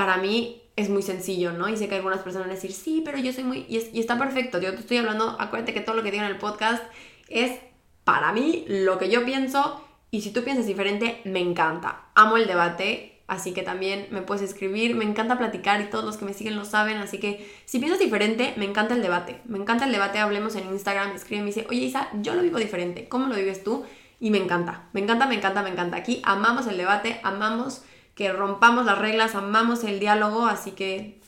para 0.00 0.16
mí 0.16 0.62
es 0.76 0.88
muy 0.88 1.02
sencillo, 1.02 1.52
¿no? 1.52 1.68
Y 1.68 1.76
sé 1.76 1.86
que 1.86 1.96
algunas 1.96 2.20
personas 2.20 2.48
van 2.48 2.52
a 2.52 2.54
decir, 2.54 2.72
sí, 2.72 3.02
pero 3.04 3.18
yo 3.18 3.34
soy 3.34 3.44
muy... 3.44 3.66
Y, 3.68 4.00
está 4.00 4.18
perfecto, 4.18 4.58
yo 4.58 4.72
te 4.72 4.80
estoy 4.80 4.96
hablando, 4.96 5.36
acuérdate 5.38 5.74
que 5.74 5.82
todo 5.82 5.94
lo 5.94 6.02
que 6.02 6.10
digo 6.10 6.24
en 6.24 6.30
el 6.30 6.38
podcast 6.38 6.82
es 7.28 7.58
para 8.04 8.32
mí 8.32 8.64
lo 8.66 8.96
que 8.96 9.10
yo 9.10 9.26
pienso 9.26 9.84
y 10.10 10.22
si 10.22 10.32
tú 10.32 10.42
piensas 10.42 10.66
diferente, 10.66 11.20
me 11.24 11.40
encanta. 11.40 12.06
Amo 12.14 12.38
el 12.38 12.46
debate, 12.46 13.20
así 13.26 13.52
que 13.52 13.60
también 13.60 14.06
me 14.10 14.22
puedes 14.22 14.42
escribir, 14.42 14.94
me 14.94 15.04
encanta 15.04 15.36
platicar 15.36 15.82
y 15.82 15.90
todos 15.90 16.06
los 16.06 16.16
que 16.16 16.24
me 16.24 16.32
siguen 16.32 16.56
lo 16.56 16.64
saben, 16.64 16.96
así 16.96 17.18
que 17.18 17.46
si 17.66 17.78
piensas 17.78 18.00
diferente, 18.00 18.54
me 18.56 18.64
encanta 18.64 18.94
el 18.94 19.02
debate. 19.02 19.42
Me 19.44 19.58
encanta 19.58 19.84
el 19.84 19.92
debate, 19.92 20.18
hablemos 20.18 20.56
en 20.56 20.66
Instagram, 20.70 21.14
escribe 21.14 21.42
y 21.42 21.46
dice, 21.48 21.66
oye 21.68 21.80
Isa, 21.80 22.08
yo 22.22 22.34
lo 22.34 22.40
vivo 22.40 22.56
diferente, 22.56 23.06
¿cómo 23.06 23.26
lo 23.26 23.34
vives 23.34 23.62
tú? 23.62 23.84
Y 24.18 24.30
me 24.30 24.38
encanta, 24.38 24.88
me 24.94 25.02
encanta, 25.02 25.26
me 25.26 25.34
encanta, 25.34 25.62
me 25.62 25.68
encanta. 25.68 25.98
Aquí 25.98 26.22
amamos 26.24 26.66
el 26.68 26.78
debate, 26.78 27.20
amamos 27.22 27.82
que 28.20 28.30
rompamos 28.30 28.84
las 28.84 28.98
reglas, 28.98 29.34
amamos 29.34 29.82
el 29.82 29.98
diálogo, 29.98 30.44
así 30.44 30.72
que 30.72 31.22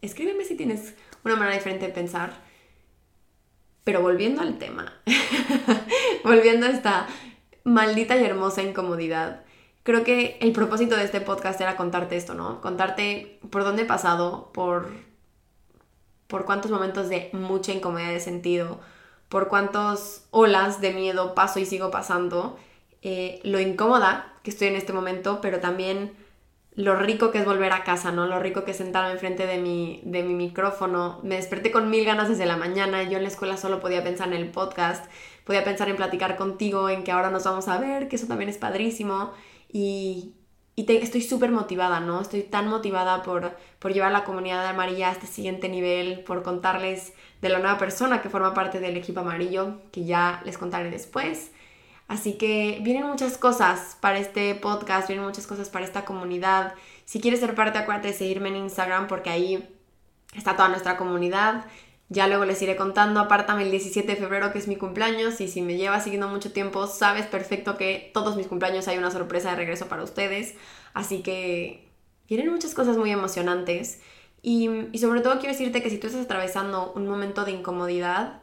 escríbeme 0.00 0.44
si 0.44 0.56
tienes 0.56 0.96
una 1.24 1.36
manera 1.36 1.54
diferente 1.54 1.86
de 1.86 1.92
pensar. 1.92 2.32
Pero 3.84 4.02
volviendo 4.02 4.42
al 4.42 4.58
tema, 4.58 4.92
volviendo 6.24 6.66
a 6.66 6.70
esta 6.70 7.06
maldita 7.62 8.16
y 8.16 8.24
hermosa 8.24 8.60
incomodidad, 8.60 9.44
creo 9.84 10.02
que 10.02 10.36
el 10.40 10.50
propósito 10.50 10.96
de 10.96 11.04
este 11.04 11.20
podcast 11.20 11.60
era 11.60 11.76
contarte 11.76 12.16
esto, 12.16 12.34
¿no? 12.34 12.60
Contarte 12.60 13.38
por 13.50 13.62
dónde 13.62 13.82
he 13.82 13.86
pasado, 13.86 14.50
por, 14.52 14.90
por 16.26 16.44
cuántos 16.44 16.72
momentos 16.72 17.08
de 17.08 17.30
mucha 17.34 17.70
incomodidad 17.70 18.14
he 18.14 18.18
sentido, 18.18 18.80
por 19.28 19.46
cuántas 19.46 20.26
olas 20.32 20.80
de 20.80 20.92
miedo 20.92 21.36
paso 21.36 21.60
y 21.60 21.66
sigo 21.66 21.92
pasando, 21.92 22.58
eh, 23.00 23.38
lo 23.44 23.60
incómoda 23.60 24.34
que 24.42 24.50
estoy 24.50 24.66
en 24.66 24.74
este 24.74 24.92
momento, 24.92 25.40
pero 25.40 25.60
también 25.60 26.20
lo 26.74 26.96
rico 26.96 27.30
que 27.30 27.38
es 27.38 27.44
volver 27.44 27.72
a 27.72 27.84
casa, 27.84 28.12
¿no? 28.12 28.26
Lo 28.26 28.38
rico 28.38 28.64
que 28.64 28.70
es 28.70 28.78
sentarme 28.78 29.12
enfrente 29.12 29.46
de 29.46 29.58
mi, 29.58 30.00
de 30.04 30.22
mi 30.22 30.34
micrófono. 30.34 31.20
Me 31.22 31.36
desperté 31.36 31.70
con 31.70 31.90
mil 31.90 32.04
ganas 32.04 32.28
desde 32.30 32.46
la 32.46 32.56
mañana. 32.56 33.02
Yo 33.02 33.18
en 33.18 33.24
la 33.24 33.28
escuela 33.28 33.56
solo 33.58 33.80
podía 33.80 34.02
pensar 34.02 34.28
en 34.28 34.34
el 34.34 34.50
podcast, 34.50 35.04
podía 35.44 35.64
pensar 35.64 35.90
en 35.90 35.96
platicar 35.96 36.36
contigo, 36.36 36.88
en 36.88 37.04
que 37.04 37.12
ahora 37.12 37.30
nos 37.30 37.44
vamos 37.44 37.68
a 37.68 37.78
ver, 37.78 38.08
que 38.08 38.16
eso 38.16 38.26
también 38.26 38.48
es 38.48 38.56
padrísimo. 38.56 39.32
Y, 39.70 40.32
y 40.74 40.90
estoy 40.90 41.20
súper 41.20 41.50
motivada, 41.50 42.00
¿no? 42.00 42.22
Estoy 42.22 42.42
tan 42.42 42.68
motivada 42.68 43.22
por, 43.22 43.54
por 43.78 43.92
llevar 43.92 44.12
la 44.12 44.24
comunidad 44.24 44.62
de 44.62 44.70
amarilla 44.70 45.10
a 45.10 45.12
este 45.12 45.26
siguiente 45.26 45.68
nivel, 45.68 46.24
por 46.24 46.42
contarles 46.42 47.12
de 47.42 47.50
la 47.50 47.58
nueva 47.58 47.76
persona 47.76 48.22
que 48.22 48.30
forma 48.30 48.54
parte 48.54 48.80
del 48.80 48.96
equipo 48.96 49.20
amarillo, 49.20 49.80
que 49.90 50.06
ya 50.06 50.40
les 50.46 50.56
contaré 50.56 50.90
después. 50.90 51.51
Así 52.12 52.34
que 52.34 52.78
vienen 52.82 53.06
muchas 53.06 53.38
cosas 53.38 53.96
para 54.02 54.18
este 54.18 54.54
podcast, 54.54 55.08
vienen 55.08 55.24
muchas 55.24 55.46
cosas 55.46 55.70
para 55.70 55.86
esta 55.86 56.04
comunidad. 56.04 56.74
Si 57.06 57.22
quieres 57.22 57.40
ser 57.40 57.54
parte, 57.54 57.78
acuérdate 57.78 58.08
de 58.08 58.12
seguirme 58.12 58.50
en 58.50 58.56
Instagram 58.56 59.06
porque 59.06 59.30
ahí 59.30 59.66
está 60.36 60.54
toda 60.54 60.68
nuestra 60.68 60.98
comunidad. 60.98 61.64
Ya 62.10 62.26
luego 62.26 62.44
les 62.44 62.60
iré 62.60 62.76
contando, 62.76 63.18
apártame 63.18 63.62
el 63.62 63.70
17 63.70 64.06
de 64.06 64.16
febrero 64.16 64.52
que 64.52 64.58
es 64.58 64.68
mi 64.68 64.76
cumpleaños 64.76 65.40
y 65.40 65.48
si 65.48 65.62
me 65.62 65.78
llevas 65.78 66.04
siguiendo 66.04 66.28
mucho 66.28 66.52
tiempo 66.52 66.86
sabes 66.86 67.24
perfecto 67.24 67.78
que 67.78 68.10
todos 68.12 68.36
mis 68.36 68.46
cumpleaños 68.46 68.88
hay 68.88 68.98
una 68.98 69.10
sorpresa 69.10 69.48
de 69.52 69.56
regreso 69.56 69.88
para 69.88 70.02
ustedes. 70.02 70.54
Así 70.92 71.22
que 71.22 71.88
vienen 72.28 72.52
muchas 72.52 72.74
cosas 72.74 72.98
muy 72.98 73.10
emocionantes 73.10 74.02
y, 74.42 74.68
y 74.92 74.98
sobre 74.98 75.22
todo 75.22 75.38
quiero 75.38 75.54
decirte 75.54 75.82
que 75.82 75.88
si 75.88 75.96
tú 75.96 76.08
estás 76.08 76.26
atravesando 76.26 76.92
un 76.94 77.08
momento 77.08 77.46
de 77.46 77.52
incomodidad, 77.52 78.41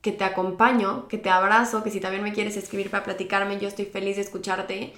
que 0.00 0.12
te 0.12 0.24
acompaño, 0.24 1.08
que 1.08 1.18
te 1.18 1.30
abrazo, 1.30 1.82
que 1.82 1.90
si 1.90 2.00
también 2.00 2.22
me 2.22 2.32
quieres 2.32 2.56
escribir 2.56 2.90
para 2.90 3.04
platicarme, 3.04 3.58
yo 3.58 3.68
estoy 3.68 3.84
feliz 3.84 4.16
de 4.16 4.22
escucharte. 4.22 4.94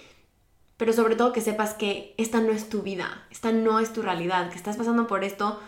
Pero 0.77 0.93
sobre 0.93 1.17
todo 1.17 1.33
que 1.33 1.41
sepas 1.41 1.75
que 1.75 2.15
esta 2.17 2.41
no 2.41 2.53
es 2.53 2.69
tu 2.69 2.83
vida, 2.83 3.27
esta 3.31 3.53
no 3.53 3.81
es 3.81 3.93
tu 3.93 4.03
realidad, 4.03 4.51
que 4.51 4.57
estás 4.57 4.77
pasando 4.77 5.07
por 5.07 5.25
esto 5.25 5.59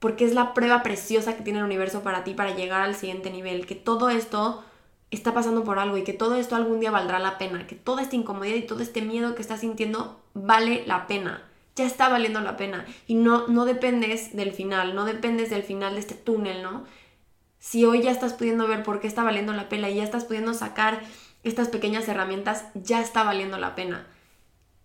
porque 0.00 0.24
es 0.24 0.34
la 0.34 0.54
prueba 0.54 0.82
preciosa 0.82 1.36
que 1.36 1.42
tiene 1.42 1.60
el 1.60 1.66
universo 1.66 2.02
para 2.02 2.24
ti 2.24 2.34
para 2.34 2.56
llegar 2.56 2.80
al 2.80 2.96
siguiente 2.96 3.30
nivel, 3.30 3.66
que 3.66 3.74
todo 3.74 4.08
esto 4.08 4.64
está 5.10 5.34
pasando 5.34 5.62
por 5.62 5.78
algo 5.78 5.96
y 5.98 6.04
que 6.04 6.14
todo 6.14 6.36
esto 6.36 6.56
algún 6.56 6.80
día 6.80 6.90
valdrá 6.90 7.18
la 7.18 7.36
pena, 7.38 7.66
que 7.66 7.74
toda 7.74 8.02
esta 8.02 8.16
incomodidad 8.16 8.56
y 8.56 8.62
todo 8.62 8.80
este 8.80 9.02
miedo 9.02 9.34
que 9.34 9.42
estás 9.42 9.60
sintiendo 9.60 10.20
vale 10.32 10.84
la 10.86 11.06
pena. 11.06 11.46
Ya 11.76 11.84
está 11.86 12.08
valiendo 12.08 12.40
la 12.40 12.56
pena 12.56 12.86
y 13.06 13.14
no 13.14 13.46
no 13.46 13.64
dependes 13.64 14.34
del 14.34 14.52
final, 14.52 14.94
no 14.94 15.04
dependes 15.04 15.50
del 15.50 15.62
final 15.62 15.94
de 15.94 16.00
este 16.00 16.14
túnel, 16.14 16.62
¿no? 16.62 16.84
Si 17.60 17.84
hoy 17.84 18.02
ya 18.02 18.10
estás 18.10 18.32
pudiendo 18.32 18.66
ver 18.66 18.82
por 18.82 19.00
qué 19.00 19.06
está 19.06 19.22
valiendo 19.22 19.52
la 19.52 19.68
pena 19.68 19.90
y 19.90 19.96
ya 19.96 20.02
estás 20.02 20.24
pudiendo 20.24 20.54
sacar 20.54 21.00
estas 21.44 21.68
pequeñas 21.68 22.08
herramientas, 22.08 22.64
ya 22.74 23.00
está 23.00 23.22
valiendo 23.22 23.58
la 23.58 23.74
pena. 23.74 24.06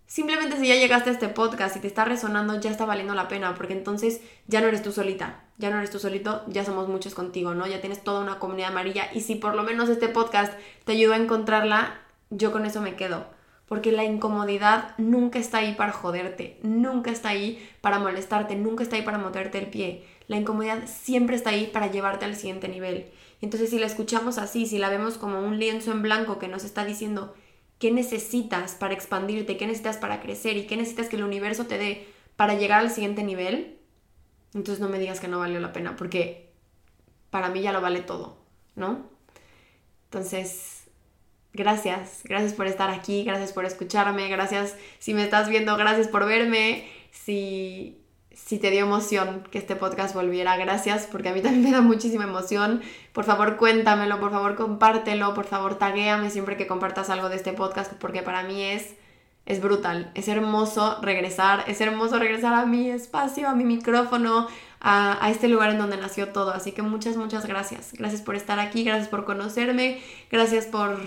Simplemente 0.07 0.57
si 0.57 0.67
ya 0.67 0.75
llegaste 0.75 1.09
a 1.09 1.13
este 1.13 1.29
podcast 1.29 1.77
y 1.77 1.79
te 1.79 1.87
está 1.87 2.05
resonando, 2.05 2.59
ya 2.59 2.69
está 2.69 2.85
valiendo 2.85 3.15
la 3.15 3.27
pena, 3.27 3.55
porque 3.55 3.73
entonces 3.73 4.21
ya 4.47 4.61
no 4.61 4.67
eres 4.67 4.83
tú 4.83 4.91
solita, 4.91 5.43
ya 5.57 5.69
no 5.69 5.77
eres 5.77 5.89
tú 5.89 5.99
solito, 5.99 6.43
ya 6.47 6.63
somos 6.63 6.87
muchos 6.87 7.15
contigo, 7.15 7.55
¿no? 7.55 7.65
Ya 7.65 7.81
tienes 7.81 8.03
toda 8.03 8.19
una 8.19 8.39
comunidad 8.39 8.71
amarilla 8.71 9.09
y 9.13 9.21
si 9.21 9.35
por 9.35 9.55
lo 9.55 9.63
menos 9.63 9.89
este 9.89 10.09
podcast 10.09 10.53
te 10.83 10.91
ayudó 10.91 11.13
a 11.13 11.17
encontrarla, 11.17 12.01
yo 12.29 12.51
con 12.51 12.65
eso 12.65 12.81
me 12.81 12.95
quedo. 12.95 13.25
Porque 13.67 13.91
la 13.91 14.03
incomodidad 14.03 14.93
nunca 14.99 15.39
está 15.39 15.57
ahí 15.59 15.73
para 15.73 15.91
joderte, 15.91 16.59
nunca 16.61 17.09
está 17.09 17.29
ahí 17.29 17.67
para 17.81 17.97
molestarte, 17.97 18.55
nunca 18.55 18.83
está 18.83 18.97
ahí 18.97 19.01
para 19.01 19.17
moverte 19.17 19.57
el 19.57 19.67
pie. 19.67 20.05
La 20.27 20.37
incomodidad 20.37 20.87
siempre 20.87 21.35
está 21.35 21.51
ahí 21.51 21.67
para 21.67 21.91
llevarte 21.91 22.25
al 22.25 22.35
siguiente 22.35 22.67
nivel. 22.67 23.11
Entonces 23.41 23.69
si 23.69 23.79
la 23.79 23.85
escuchamos 23.85 24.37
así, 24.37 24.65
si 24.65 24.77
la 24.77 24.89
vemos 24.89 25.17
como 25.17 25.39
un 25.39 25.59
lienzo 25.59 25.91
en 25.91 26.01
blanco 26.01 26.39
que 26.39 26.47
nos 26.47 26.63
está 26.63 26.85
diciendo, 26.85 27.35
qué 27.79 27.91
necesitas 27.91 28.73
para 28.73 28.93
expandirte, 28.93 29.57
qué 29.57 29.67
necesitas 29.67 29.97
para 29.97 30.21
crecer 30.21 30.57
y 30.57 30.65
qué 30.65 30.77
necesitas 30.77 31.09
que 31.09 31.17
el 31.17 31.23
universo 31.23 31.65
te 31.65 31.77
dé 31.77 32.07
para 32.35 32.55
llegar 32.55 32.79
al 32.79 32.91
siguiente 32.91 33.23
nivel, 33.23 33.79
entonces 34.53 34.79
no 34.79 34.89
me 34.89 34.99
digas 34.99 35.19
que 35.19 35.27
no 35.27 35.39
valió 35.39 35.59
la 35.59 35.73
pena, 35.73 35.95
porque 35.95 36.49
para 37.29 37.49
mí 37.49 37.61
ya 37.61 37.73
lo 37.73 37.81
vale 37.81 38.01
todo, 38.01 38.37
¿no? 38.75 39.09
Entonces, 40.05 40.85
gracias, 41.53 42.21
gracias 42.23 42.53
por 42.53 42.67
estar 42.67 42.89
aquí, 42.89 43.23
gracias 43.23 43.51
por 43.51 43.65
escucharme, 43.65 44.29
gracias 44.29 44.75
si 44.99 45.13
me 45.13 45.23
estás 45.23 45.49
viendo, 45.49 45.75
gracias 45.75 46.07
por 46.07 46.25
verme, 46.25 46.89
si 47.11 48.04
si 48.35 48.59
te 48.59 48.69
dio 48.69 48.81
emoción 48.81 49.43
que 49.49 49.57
este 49.57 49.77
podcast 49.77 50.13
volviera, 50.13 50.57
gracias, 50.57 51.07
porque 51.09 51.29
a 51.29 51.33
mí 51.33 51.41
también 51.41 51.63
me 51.63 51.71
da 51.71 51.81
muchísima 51.81 52.25
emoción. 52.25 52.81
Por 53.13 53.23
favor, 53.23 53.55
cuéntamelo, 53.55 54.19
por 54.19 54.31
favor, 54.31 54.55
compártelo, 54.55 55.33
por 55.33 55.45
favor, 55.45 55.77
taguéame 55.77 56.29
siempre 56.29 56.57
que 56.57 56.67
compartas 56.67 57.09
algo 57.09 57.29
de 57.29 57.37
este 57.37 57.53
podcast, 57.53 57.93
porque 57.93 58.21
para 58.21 58.43
mí 58.43 58.61
es, 58.61 58.95
es 59.45 59.61
brutal. 59.61 60.11
Es 60.15 60.27
hermoso 60.27 60.99
regresar, 61.01 61.63
es 61.67 61.79
hermoso 61.79 62.19
regresar 62.19 62.53
a 62.53 62.65
mi 62.65 62.89
espacio, 62.89 63.47
a 63.47 63.55
mi 63.55 63.63
micrófono, 63.63 64.47
a, 64.81 65.25
a 65.25 65.31
este 65.31 65.47
lugar 65.47 65.69
en 65.69 65.77
donde 65.77 65.95
nació 65.95 66.29
todo. 66.29 66.51
Así 66.51 66.73
que 66.73 66.81
muchas, 66.81 67.15
muchas 67.15 67.45
gracias. 67.45 67.93
Gracias 67.93 68.21
por 68.21 68.35
estar 68.35 68.59
aquí, 68.59 68.83
gracias 68.83 69.07
por 69.07 69.23
conocerme, 69.23 70.01
gracias 70.29 70.65
por, 70.65 70.99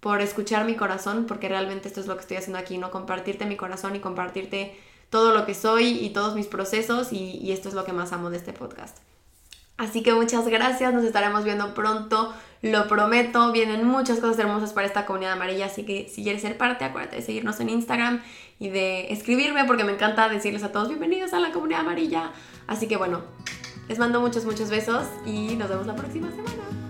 por 0.00 0.20
escuchar 0.20 0.64
mi 0.64 0.74
corazón, 0.74 1.26
porque 1.28 1.48
realmente 1.48 1.86
esto 1.86 2.00
es 2.00 2.08
lo 2.08 2.16
que 2.16 2.22
estoy 2.22 2.38
haciendo 2.38 2.58
aquí, 2.58 2.76
¿no? 2.76 2.90
Compartirte 2.90 3.46
mi 3.46 3.56
corazón 3.56 3.94
y 3.94 4.00
compartirte 4.00 4.76
todo 5.12 5.34
lo 5.34 5.44
que 5.44 5.54
soy 5.54 5.98
y 5.98 6.08
todos 6.08 6.34
mis 6.34 6.46
procesos 6.46 7.12
y, 7.12 7.52
esto 7.52 7.68
es 7.68 7.74
lo 7.74 7.84
que 7.84 7.92
más 7.92 8.14
amo 8.14 8.30
de 8.30 8.38
este 8.38 8.54
podcast. 8.54 8.96
Así 9.76 10.02
que 10.02 10.14
muchas 10.14 10.48
gracias, 10.48 10.94
nos 10.94 11.04
estaremos 11.04 11.44
viendo 11.44 11.74
pronto, 11.74 12.32
lo 12.62 12.88
prometo, 12.88 13.52
vienen 13.52 13.86
muchas 13.86 14.20
cosas 14.20 14.38
hermosas 14.38 14.72
para 14.72 14.86
esta 14.86 15.04
comunidad 15.04 15.34
amarilla, 15.34 15.66
así 15.66 15.84
que 15.84 16.08
si 16.08 16.22
quieres 16.22 16.40
ser 16.40 16.56
parte, 16.56 16.86
acuérdate 16.86 17.16
de 17.16 17.22
seguirnos 17.22 17.60
en 17.60 17.68
Instagram 17.68 18.22
y 18.58 18.70
de 18.70 19.12
escribirme 19.12 19.66
porque 19.66 19.84
me 19.84 19.92
encanta 19.92 20.30
decirles 20.30 20.62
a 20.62 20.72
todos 20.72 20.88
bienvenidos 20.88 21.34
a 21.34 21.40
la 21.40 21.52
comunidad 21.52 21.80
amarilla. 21.80 22.32
Así 22.66 22.88
que 22.88 22.96
bueno, 22.96 23.20
les 23.88 23.98
mando 23.98 24.18
muchos, 24.18 24.46
muchos 24.46 24.70
besos 24.70 25.06
y 25.26 25.56
nos 25.56 25.68
vemos 25.68 25.86
la 25.86 25.94
próxima 25.94 26.30
semana. 26.30 26.81